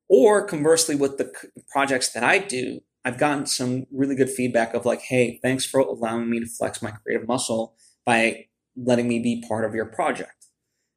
Or 0.08 0.44
conversely, 0.44 0.96
with 0.96 1.18
the 1.18 1.32
projects 1.70 2.10
that 2.12 2.24
I 2.24 2.38
do, 2.38 2.80
I've 3.04 3.18
gotten 3.18 3.46
some 3.46 3.86
really 3.92 4.16
good 4.16 4.28
feedback 4.28 4.74
of 4.74 4.84
like, 4.84 5.02
hey, 5.02 5.38
thanks 5.42 5.64
for 5.64 5.80
allowing 5.80 6.28
me 6.28 6.40
to 6.40 6.46
flex 6.46 6.82
my 6.82 6.90
creative 6.90 7.28
muscle 7.28 7.76
by 8.04 8.46
letting 8.76 9.08
me 9.08 9.20
be 9.20 9.44
part 9.46 9.64
of 9.64 9.74
your 9.74 9.86
project. 9.86 10.46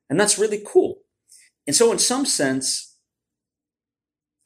And 0.09 0.19
that's 0.19 0.39
really 0.39 0.61
cool. 0.65 1.01
And 1.67 1.75
so, 1.75 1.91
in 1.91 1.99
some 1.99 2.25
sense, 2.25 2.92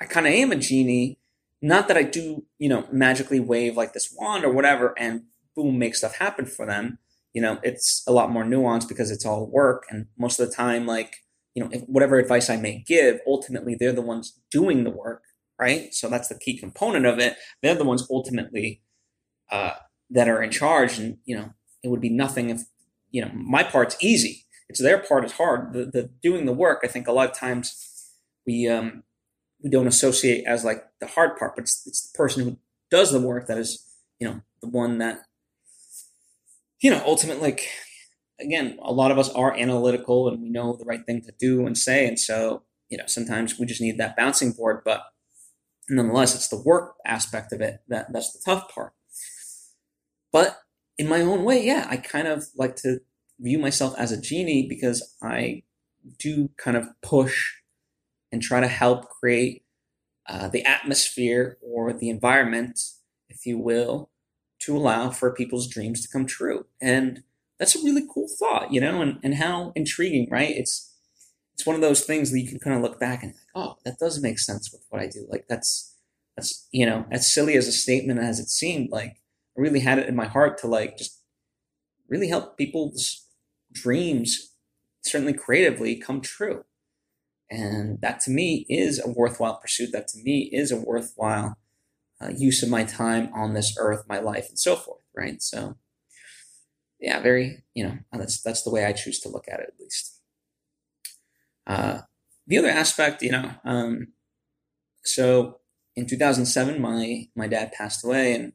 I 0.01 0.05
kind 0.05 0.27
of 0.27 0.33
am 0.33 0.51
a 0.51 0.55
genie. 0.55 1.19
Not 1.61 1.87
that 1.87 1.97
I 1.97 2.03
do, 2.03 2.45
you 2.59 2.69
know, 2.69 2.87
magically 2.91 3.39
wave 3.39 3.75
like 3.75 3.93
this 3.93 4.13
wand 4.15 4.45
or 4.45 4.51
whatever 4.51 4.93
and 4.97 5.23
boom, 5.55 5.79
make 5.79 5.95
stuff 5.95 6.17
happen 6.17 6.45
for 6.45 6.65
them. 6.65 6.99
You 7.33 7.41
know, 7.41 7.59
it's 7.63 8.03
a 8.07 8.11
lot 8.11 8.31
more 8.31 8.43
nuanced 8.43 8.87
because 8.87 9.11
it's 9.11 9.25
all 9.25 9.47
work. 9.47 9.85
And 9.89 10.07
most 10.17 10.39
of 10.39 10.47
the 10.47 10.55
time, 10.55 10.85
like, 10.85 11.17
you 11.55 11.63
know, 11.63 11.69
whatever 11.87 12.19
advice 12.19 12.49
I 12.49 12.57
may 12.57 12.83
give, 12.87 13.19
ultimately 13.25 13.75
they're 13.75 13.91
the 13.91 14.01
ones 14.01 14.39
doing 14.51 14.83
the 14.83 14.91
work 14.91 15.23
right? 15.59 15.93
So 15.93 16.09
that's 16.09 16.27
the 16.27 16.37
key 16.37 16.57
component 16.57 17.05
of 17.05 17.19
it. 17.19 17.35
They're 17.61 17.75
the 17.75 17.83
ones 17.83 18.07
ultimately 18.09 18.81
uh, 19.51 19.73
that 20.09 20.27
are 20.27 20.41
in 20.41 20.51
charge, 20.51 20.99
and 20.99 21.17
you 21.25 21.35
know, 21.35 21.53
it 21.83 21.89
would 21.89 22.01
be 22.01 22.09
nothing 22.09 22.49
if 22.49 22.61
you 23.11 23.21
know 23.21 23.31
my 23.33 23.63
part's 23.63 23.97
easy. 24.01 24.45
It's 24.69 24.81
their 24.81 24.99
part 24.99 25.23
is 25.25 25.33
hard. 25.33 25.73
The, 25.73 25.85
the 25.85 26.09
doing 26.21 26.45
the 26.45 26.53
work, 26.53 26.81
I 26.83 26.87
think, 26.87 27.07
a 27.07 27.11
lot 27.11 27.29
of 27.29 27.37
times 27.37 28.11
we 28.45 28.67
um, 28.67 29.03
we 29.63 29.69
don't 29.69 29.87
associate 29.87 30.45
as 30.45 30.63
like 30.63 30.83
the 30.99 31.07
hard 31.07 31.37
part, 31.37 31.55
but 31.55 31.63
it's, 31.63 31.85
it's 31.87 32.09
the 32.09 32.17
person 32.17 32.43
who 32.43 32.57
does 32.91 33.11
the 33.11 33.21
work 33.21 33.47
that 33.47 33.57
is 33.57 33.83
you 34.19 34.27
know 34.27 34.41
the 34.61 34.69
one 34.69 34.97
that 34.97 35.21
you 36.81 36.89
know 36.89 37.01
ultimately 37.05 37.41
like 37.41 37.69
again 38.39 38.77
a 38.81 38.93
lot 38.93 39.11
of 39.11 39.19
us 39.19 39.29
are 39.29 39.55
analytical 39.55 40.27
and 40.27 40.41
we 40.41 40.49
know 40.49 40.75
the 40.75 40.85
right 40.85 41.05
thing 41.05 41.21
to 41.21 41.33
do 41.39 41.67
and 41.67 41.77
say 41.77 42.07
and 42.07 42.19
so 42.19 42.63
you 42.89 42.97
know 42.97 43.03
sometimes 43.07 43.59
we 43.59 43.65
just 43.65 43.81
need 43.81 43.97
that 43.97 44.15
bouncing 44.15 44.51
board 44.53 44.81
but 44.85 45.03
nonetheless, 45.89 46.35
it's 46.35 46.47
the 46.47 46.61
work 46.61 46.95
aspect 47.05 47.53
of 47.53 47.61
it 47.61 47.79
that 47.87 48.11
that's 48.11 48.33
the 48.33 48.39
tough 48.45 48.69
part. 48.73 48.93
But 50.31 50.57
in 50.97 51.07
my 51.07 51.21
own 51.21 51.43
way, 51.43 51.63
yeah, 51.63 51.87
I 51.89 51.97
kind 51.97 52.27
of 52.27 52.45
like 52.55 52.75
to 52.77 52.99
view 53.39 53.59
myself 53.59 53.95
as 53.97 54.11
a 54.11 54.19
genie 54.19 54.67
because 54.67 55.15
I 55.21 55.63
do 56.19 56.49
kind 56.57 56.75
of 56.77 56.87
push 57.01 57.53
and 58.37 58.43
try 58.43 58.59
to 58.59 58.67
help 58.67 59.09
create 59.09 59.63
uh, 60.29 60.47
the 60.47 60.63
atmosphere 60.63 61.57
or 61.59 61.91
the 61.91 62.07
environment, 62.07 62.79
if 63.29 63.47
you 63.47 63.57
will, 63.57 64.11
to 64.59 64.77
allow 64.77 65.09
for 65.09 65.33
people's 65.33 65.67
dreams 65.67 66.03
to 66.03 66.07
come 66.07 66.27
true. 66.27 66.67
And 66.79 67.23
that's 67.57 67.75
a 67.75 67.83
really 67.83 68.05
cool 68.13 68.27
thought, 68.37 68.71
you 68.71 68.79
know, 68.79 69.01
and, 69.01 69.17
and 69.23 69.35
how 69.35 69.71
intriguing, 69.75 70.27
right? 70.29 70.55
It's 70.55 70.93
it's 71.55 71.65
one 71.65 71.75
of 71.75 71.81
those 71.81 72.03
things 72.03 72.31
that 72.31 72.39
you 72.39 72.47
can 72.47 72.59
kind 72.59 72.75
of 72.75 72.83
look 72.83 72.99
back 72.99 73.23
and 73.23 73.33
like, 73.33 73.41
oh, 73.55 73.77
that 73.83 73.97
does 73.97 74.21
make 74.21 74.37
sense 74.37 74.71
with 74.71 74.85
what 74.89 75.01
I 75.01 75.07
do. 75.07 75.25
Like 75.27 75.47
that's 75.49 75.95
that's 76.35 76.67
you 76.71 76.85
know, 76.85 77.05
as 77.09 77.33
silly 77.33 77.55
as 77.57 77.67
a 77.67 77.71
statement 77.71 78.19
as 78.19 78.39
it 78.39 78.49
seemed, 78.49 78.91
like 78.91 79.17
I 79.57 79.61
really 79.61 79.79
had 79.79 79.97
it 79.97 80.07
in 80.07 80.15
my 80.15 80.27
heart 80.27 80.59
to 80.59 80.67
like 80.67 80.97
just 80.97 81.19
really 82.07 82.27
help 82.27 82.57
people's 82.57 83.25
dreams, 83.71 84.53
certainly 85.01 85.33
creatively, 85.33 85.95
come 85.95 86.21
true. 86.21 86.63
And 87.49 88.01
that 88.01 88.19
to 88.21 88.31
me 88.31 88.65
is 88.69 89.03
a 89.03 89.09
worthwhile 89.09 89.57
pursuit. 89.57 89.91
That 89.93 90.07
to 90.09 90.19
me 90.21 90.49
is 90.51 90.71
a 90.71 90.77
worthwhile 90.77 91.57
uh, 92.21 92.29
use 92.35 92.61
of 92.63 92.69
my 92.69 92.83
time 92.83 93.29
on 93.33 93.53
this 93.53 93.75
earth, 93.79 94.03
my 94.07 94.19
life, 94.19 94.49
and 94.49 94.59
so 94.59 94.75
forth. 94.75 95.01
Right. 95.15 95.41
So, 95.41 95.77
yeah, 96.99 97.19
very, 97.21 97.63
you 97.73 97.85
know, 97.85 97.97
that's 98.11 98.41
that's 98.41 98.63
the 98.63 98.69
way 98.71 98.85
I 98.85 98.93
choose 98.93 99.19
to 99.21 99.29
look 99.29 99.45
at 99.47 99.59
it, 99.59 99.73
at 99.73 99.79
least. 99.79 100.19
Uh, 101.65 102.01
the 102.47 102.57
other 102.57 102.69
aspect, 102.69 103.21
you 103.21 103.31
know, 103.31 103.51
um, 103.65 104.07
so 105.03 105.59
in 105.95 106.05
2007, 106.05 106.81
my 106.81 107.27
my 107.35 107.47
dad 107.47 107.71
passed 107.71 108.03
away, 108.03 108.33
and 108.33 108.53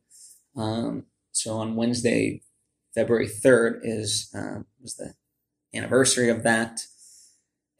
um, 0.56 1.06
so 1.32 1.56
on 1.56 1.76
Wednesday, 1.76 2.42
February 2.94 3.28
3rd 3.28 3.80
is 3.82 4.30
uh, 4.34 4.60
was 4.80 4.96
the 4.96 5.14
anniversary 5.74 6.28
of 6.28 6.42
that. 6.42 6.80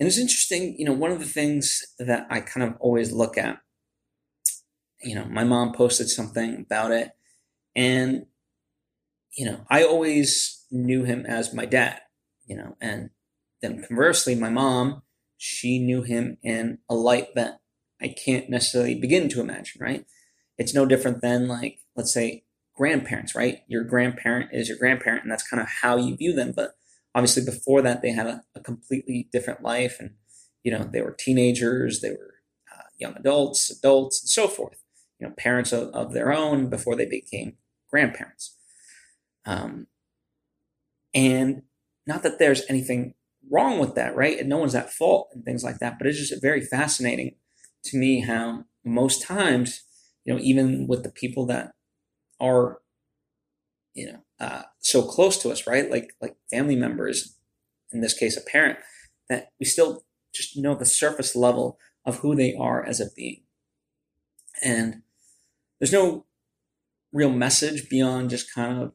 And 0.03 0.09
it's 0.09 0.19
interesting, 0.19 0.75
you 0.77 0.85
know, 0.85 0.93
one 0.93 1.13
of 1.13 1.21
the 1.21 1.25
things 1.25 1.85
that 2.01 2.27
I 2.29 2.41
kind 2.41 2.67
of 2.69 2.75
always 2.81 3.13
look 3.13 3.39
at, 3.39 3.59
you 5.01 5.15
know, 5.15 5.27
my 5.27 5.45
mom 5.45 5.73
posted 5.73 6.09
something 6.09 6.65
about 6.67 6.91
it, 6.91 7.13
and 7.77 8.27
you 9.37 9.47
know, 9.47 9.65
I 9.71 9.85
always 9.85 10.67
knew 10.73 11.05
him 11.05 11.25
as 11.25 11.55
my 11.55 11.67
dad, 11.67 12.01
you 12.45 12.57
know, 12.57 12.77
and 12.81 13.11
then 13.61 13.85
conversely, 13.87 14.35
my 14.35 14.51
mom, 14.51 15.03
she 15.37 15.79
knew 15.79 16.03
him 16.03 16.37
in 16.43 16.79
a 16.91 16.97
light 16.97 17.29
that 17.37 17.61
I 18.01 18.09
can't 18.09 18.51
necessarily 18.51 18.97
begin 18.97 19.29
to 19.29 19.41
imagine, 19.41 19.81
right? 19.81 20.05
It's 20.59 20.75
no 20.75 20.85
different 20.85 21.23
than 21.23 21.47
like, 21.47 21.79
let's 21.95 22.13
say, 22.13 22.43
grandparents, 22.75 23.37
right? 23.37 23.61
Your 23.69 23.85
grandparent 23.85 24.51
is 24.53 24.69
your 24.69 24.79
grandparent, 24.79 25.23
and 25.23 25.31
that's 25.31 25.49
kind 25.49 25.63
of 25.63 25.69
how 25.81 25.97
you 25.97 26.17
view 26.17 26.33
them. 26.33 26.51
But 26.51 26.73
obviously, 27.15 27.45
before 27.45 27.83
that, 27.83 28.03
they 28.03 28.11
had 28.11 28.27
a, 28.27 28.43
a 28.55 28.61
completely 28.61 29.29
different 29.33 29.63
life, 29.63 29.97
and 30.01 30.15
you 30.63 30.73
know, 30.73 30.89
they 30.91 31.03
were 31.03 31.17
teenagers, 31.19 32.01
they 32.01 32.11
were 32.11 32.35
uh, 32.73 32.85
young 32.99 33.17
adults, 33.17 33.71
adults, 33.71 34.23
and 34.23 34.29
so 34.29 34.49
forth. 34.49 34.83
You 35.19 35.29
know, 35.29 35.35
parents 35.37 35.73
of, 35.73 35.89
of 35.95 36.13
their 36.13 36.33
own 36.33 36.69
before 36.69 36.97
they 36.97 37.07
became 37.07 37.55
grandparents. 37.91 38.57
Um, 39.45 39.87
and 41.15 41.63
not 42.07 42.23
that 42.23 42.39
there's 42.39 42.63
anything 42.69 43.15
wrong 43.51 43.79
with 43.79 43.95
that, 43.95 44.17
right? 44.17 44.39
And 44.39 44.49
no 44.49 44.59
one's 44.59 44.75
at 44.75 44.93
fault 44.93 45.29
and 45.33 45.45
things 45.45 45.63
like 45.63 45.79
that. 45.79 45.99
But 45.99 46.07
it's 46.07 46.19
just 46.19 46.41
very 46.43 46.61
fascinating 46.61 47.37
to 47.85 47.97
me 47.97 48.21
how 48.21 48.65
most 48.85 49.23
times, 49.23 49.83
you 50.25 50.33
know, 50.33 50.41
even 50.41 50.87
with 50.87 51.03
the 51.03 51.11
people 51.11 51.47
that 51.47 51.73
are, 52.41 52.79
you 53.95 54.07
know, 54.07 54.25
uh, 54.43 54.63
so 54.81 55.03
close 55.03 55.41
to 55.41 55.51
us, 55.51 55.67
right? 55.67 55.91
Like 55.91 56.15
like 56.21 56.37
family 56.51 56.77
members, 56.77 57.39
in 57.93 58.01
this 58.01 58.13
case, 58.13 58.37
a 58.37 58.41
parent, 58.41 58.79
that 59.29 59.53
we 59.61 59.67
still 59.67 60.05
just 60.35 60.57
know 60.57 60.75
the 60.75 60.85
surface 60.85 61.37
level 61.37 61.79
of 62.05 62.19
who 62.19 62.35
they 62.35 62.55
are 62.55 62.85
as 62.85 63.01
a 63.01 63.07
being, 63.17 63.45
and 64.63 65.03
there's 65.79 65.93
no 65.93 66.27
real 67.13 67.31
message 67.31 67.89
beyond 67.89 68.31
just 68.31 68.53
kind 68.53 68.83
of 68.83 68.93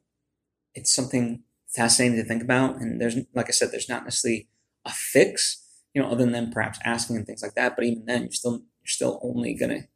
it's 0.76 0.94
something 0.94 1.44
fascinating 1.70 2.18
to 2.18 2.24
think 2.28 2.44
about. 2.44 2.78
And 2.78 3.00
there's, 3.00 3.16
like 3.34 3.48
I 3.48 3.52
said, 3.52 3.72
there's 3.72 3.90
not 3.90 4.04
necessarily 4.04 4.48
a 4.86 4.92
fix, 4.92 5.66
you 5.94 6.02
know, 6.02 6.10
other 6.10 6.26
than 6.26 6.52
perhaps 6.52 6.80
asking 6.86 7.16
and 7.16 7.26
things 7.26 7.42
like 7.42 7.56
that. 7.56 7.76
But 7.76 7.86
even 7.86 8.06
then, 8.06 8.24
you're 8.24 8.32
still 8.32 8.64
you're 8.82 8.88
still 8.88 9.20
only 9.24 9.54
gonna 9.54 9.88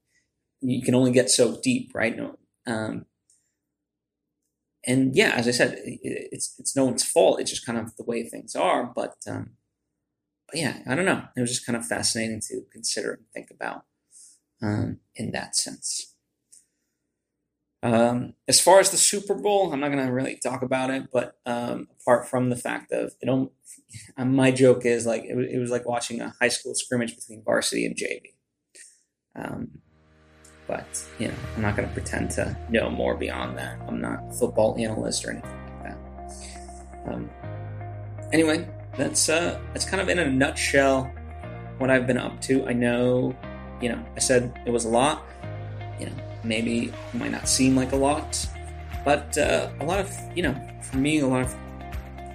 you 0.61 0.81
can 0.81 0.95
only 0.95 1.11
get 1.11 1.29
so 1.29 1.59
deep, 1.61 1.91
right? 1.93 2.15
No, 2.15 2.37
um, 2.67 3.05
and 4.85 5.15
yeah, 5.15 5.31
as 5.35 5.47
I 5.47 5.51
said, 5.51 5.79
it's 5.83 6.55
it's 6.57 6.75
no 6.75 6.85
one's 6.85 7.03
fault. 7.03 7.39
It's 7.39 7.51
just 7.51 7.65
kind 7.65 7.77
of 7.77 7.95
the 7.97 8.03
way 8.03 8.23
things 8.23 8.55
are. 8.55 8.85
But 8.85 9.15
um, 9.27 9.51
but 10.47 10.59
yeah, 10.59 10.79
I 10.87 10.95
don't 10.95 11.05
know. 11.05 11.23
It 11.35 11.41
was 11.41 11.51
just 11.51 11.65
kind 11.65 11.77
of 11.77 11.85
fascinating 11.85 12.41
to 12.49 12.63
consider 12.71 13.13
and 13.13 13.25
think 13.33 13.51
about 13.51 13.83
um, 14.61 14.99
in 15.15 15.31
that 15.31 15.55
sense. 15.55 16.15
Um, 17.83 18.33
as 18.47 18.61
far 18.61 18.79
as 18.79 18.91
the 18.91 18.97
Super 18.97 19.33
Bowl, 19.33 19.73
I'm 19.73 19.79
not 19.79 19.91
going 19.91 20.05
to 20.05 20.11
really 20.13 20.35
talk 20.35 20.61
about 20.61 20.91
it, 20.91 21.07
but 21.11 21.39
um, 21.47 21.87
apart 21.99 22.27
from 22.27 22.49
the 22.51 22.55
fact 22.55 22.91
of 22.91 23.13
it, 23.19 23.25
don't, 23.25 23.51
my 24.17 24.51
joke 24.51 24.85
is 24.85 25.07
like 25.07 25.23
it, 25.23 25.35
it, 25.35 25.57
was 25.57 25.71
like 25.71 25.87
watching 25.87 26.21
a 26.21 26.33
high 26.39 26.49
school 26.49 26.75
scrimmage 26.75 27.15
between 27.15 27.43
varsity 27.43 27.87
and 27.87 27.95
JV. 27.95 28.35
But 30.71 30.85
you 31.19 31.27
know, 31.27 31.33
I'm 31.57 31.61
not 31.63 31.75
going 31.75 31.85
to 31.85 31.93
pretend 31.93 32.31
to 32.31 32.57
know 32.69 32.89
more 32.89 33.13
beyond 33.13 33.57
that. 33.57 33.77
I'm 33.89 33.99
not 33.99 34.23
a 34.29 34.31
football 34.31 34.77
analyst 34.79 35.25
or 35.25 35.31
anything 35.31 35.51
like 35.51 35.83
that. 35.83 37.13
Um, 37.13 37.29
anyway, 38.31 38.65
that's 38.95 39.27
uh, 39.27 39.59
that's 39.73 39.83
kind 39.83 39.99
of 39.99 40.07
in 40.07 40.17
a 40.17 40.31
nutshell 40.31 41.11
what 41.77 41.89
I've 41.89 42.07
been 42.07 42.17
up 42.17 42.39
to. 42.43 42.65
I 42.67 42.71
know, 42.71 43.35
you 43.81 43.89
know, 43.89 44.01
I 44.15 44.19
said 44.19 44.57
it 44.65 44.71
was 44.71 44.85
a 44.85 44.87
lot. 44.87 45.25
You 45.99 46.05
know, 46.05 46.13
maybe 46.45 46.85
it 46.85 47.15
might 47.15 47.31
not 47.31 47.49
seem 47.49 47.75
like 47.75 47.91
a 47.91 47.97
lot, 47.97 48.47
but 49.03 49.37
uh, 49.37 49.69
a 49.81 49.85
lot 49.85 49.99
of, 49.99 50.09
you 50.33 50.43
know, 50.43 50.55
for 50.81 50.95
me, 50.95 51.19
a 51.19 51.27
lot 51.27 51.41
of, 51.41 51.55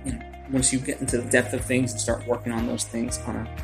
you 0.04 0.12
know, 0.12 0.20
once 0.50 0.74
you 0.74 0.78
get 0.78 1.00
into 1.00 1.16
the 1.16 1.30
depth 1.30 1.54
of 1.54 1.64
things 1.64 1.92
and 1.92 1.98
start 1.98 2.26
working 2.26 2.52
on 2.52 2.66
those 2.66 2.84
things 2.84 3.18
on 3.20 3.36
a 3.36 3.56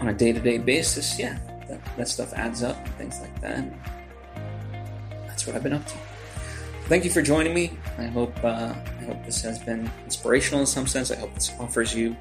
on 0.00 0.08
a 0.08 0.12
day 0.12 0.32
to 0.32 0.40
day 0.40 0.58
basis, 0.58 1.18
yeah, 1.18 1.38
that, 1.68 1.80
that 1.96 2.08
stuff 2.08 2.32
adds 2.34 2.62
up 2.62 2.76
and 2.84 2.94
things 2.94 3.20
like 3.20 3.40
that. 3.40 3.64
That's 5.26 5.46
what 5.46 5.56
I've 5.56 5.62
been 5.62 5.72
up 5.72 5.86
to. 5.86 5.94
Thank 6.86 7.04
you 7.04 7.10
for 7.10 7.22
joining 7.22 7.54
me. 7.54 7.72
I 7.96 8.04
hope 8.04 8.36
uh, 8.44 8.74
I 9.00 9.04
hope 9.04 9.24
this 9.24 9.40
has 9.42 9.58
been 9.58 9.90
inspirational 10.04 10.60
in 10.60 10.66
some 10.66 10.86
sense. 10.86 11.10
I 11.10 11.16
hope 11.16 11.32
this 11.34 11.50
offers 11.58 11.94
you 11.94 12.14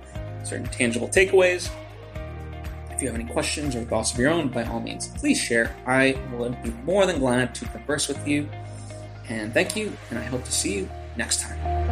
certain 0.44 0.68
tangible 0.68 1.08
takeaways 1.08 1.70
If 2.92 3.02
you 3.02 3.08
have 3.08 3.16
any 3.16 3.30
questions 3.30 3.76
or 3.76 3.84
thoughts 3.84 4.14
of 4.14 4.20
your 4.20 4.30
own, 4.30 4.50
by 4.50 4.64
all 4.66 4.80
means, 4.80 5.08
please 5.08 5.38
share. 5.38 5.76
I 5.86 6.18
will 6.34 6.50
be 6.64 6.72
more 6.86 7.06
than 7.06 7.20
glad 7.20 7.56
to 7.56 7.66
converse 7.66 8.08
with 8.08 8.26
you. 8.28 8.50
And 9.30 9.54
thank 9.54 9.76
you, 9.76 9.94
and 10.10 10.20
I 10.20 10.24
hope 10.24 10.44
to 10.44 10.52
see 10.52 10.76
you 10.76 10.90
next 11.18 11.42
time. 11.42 11.83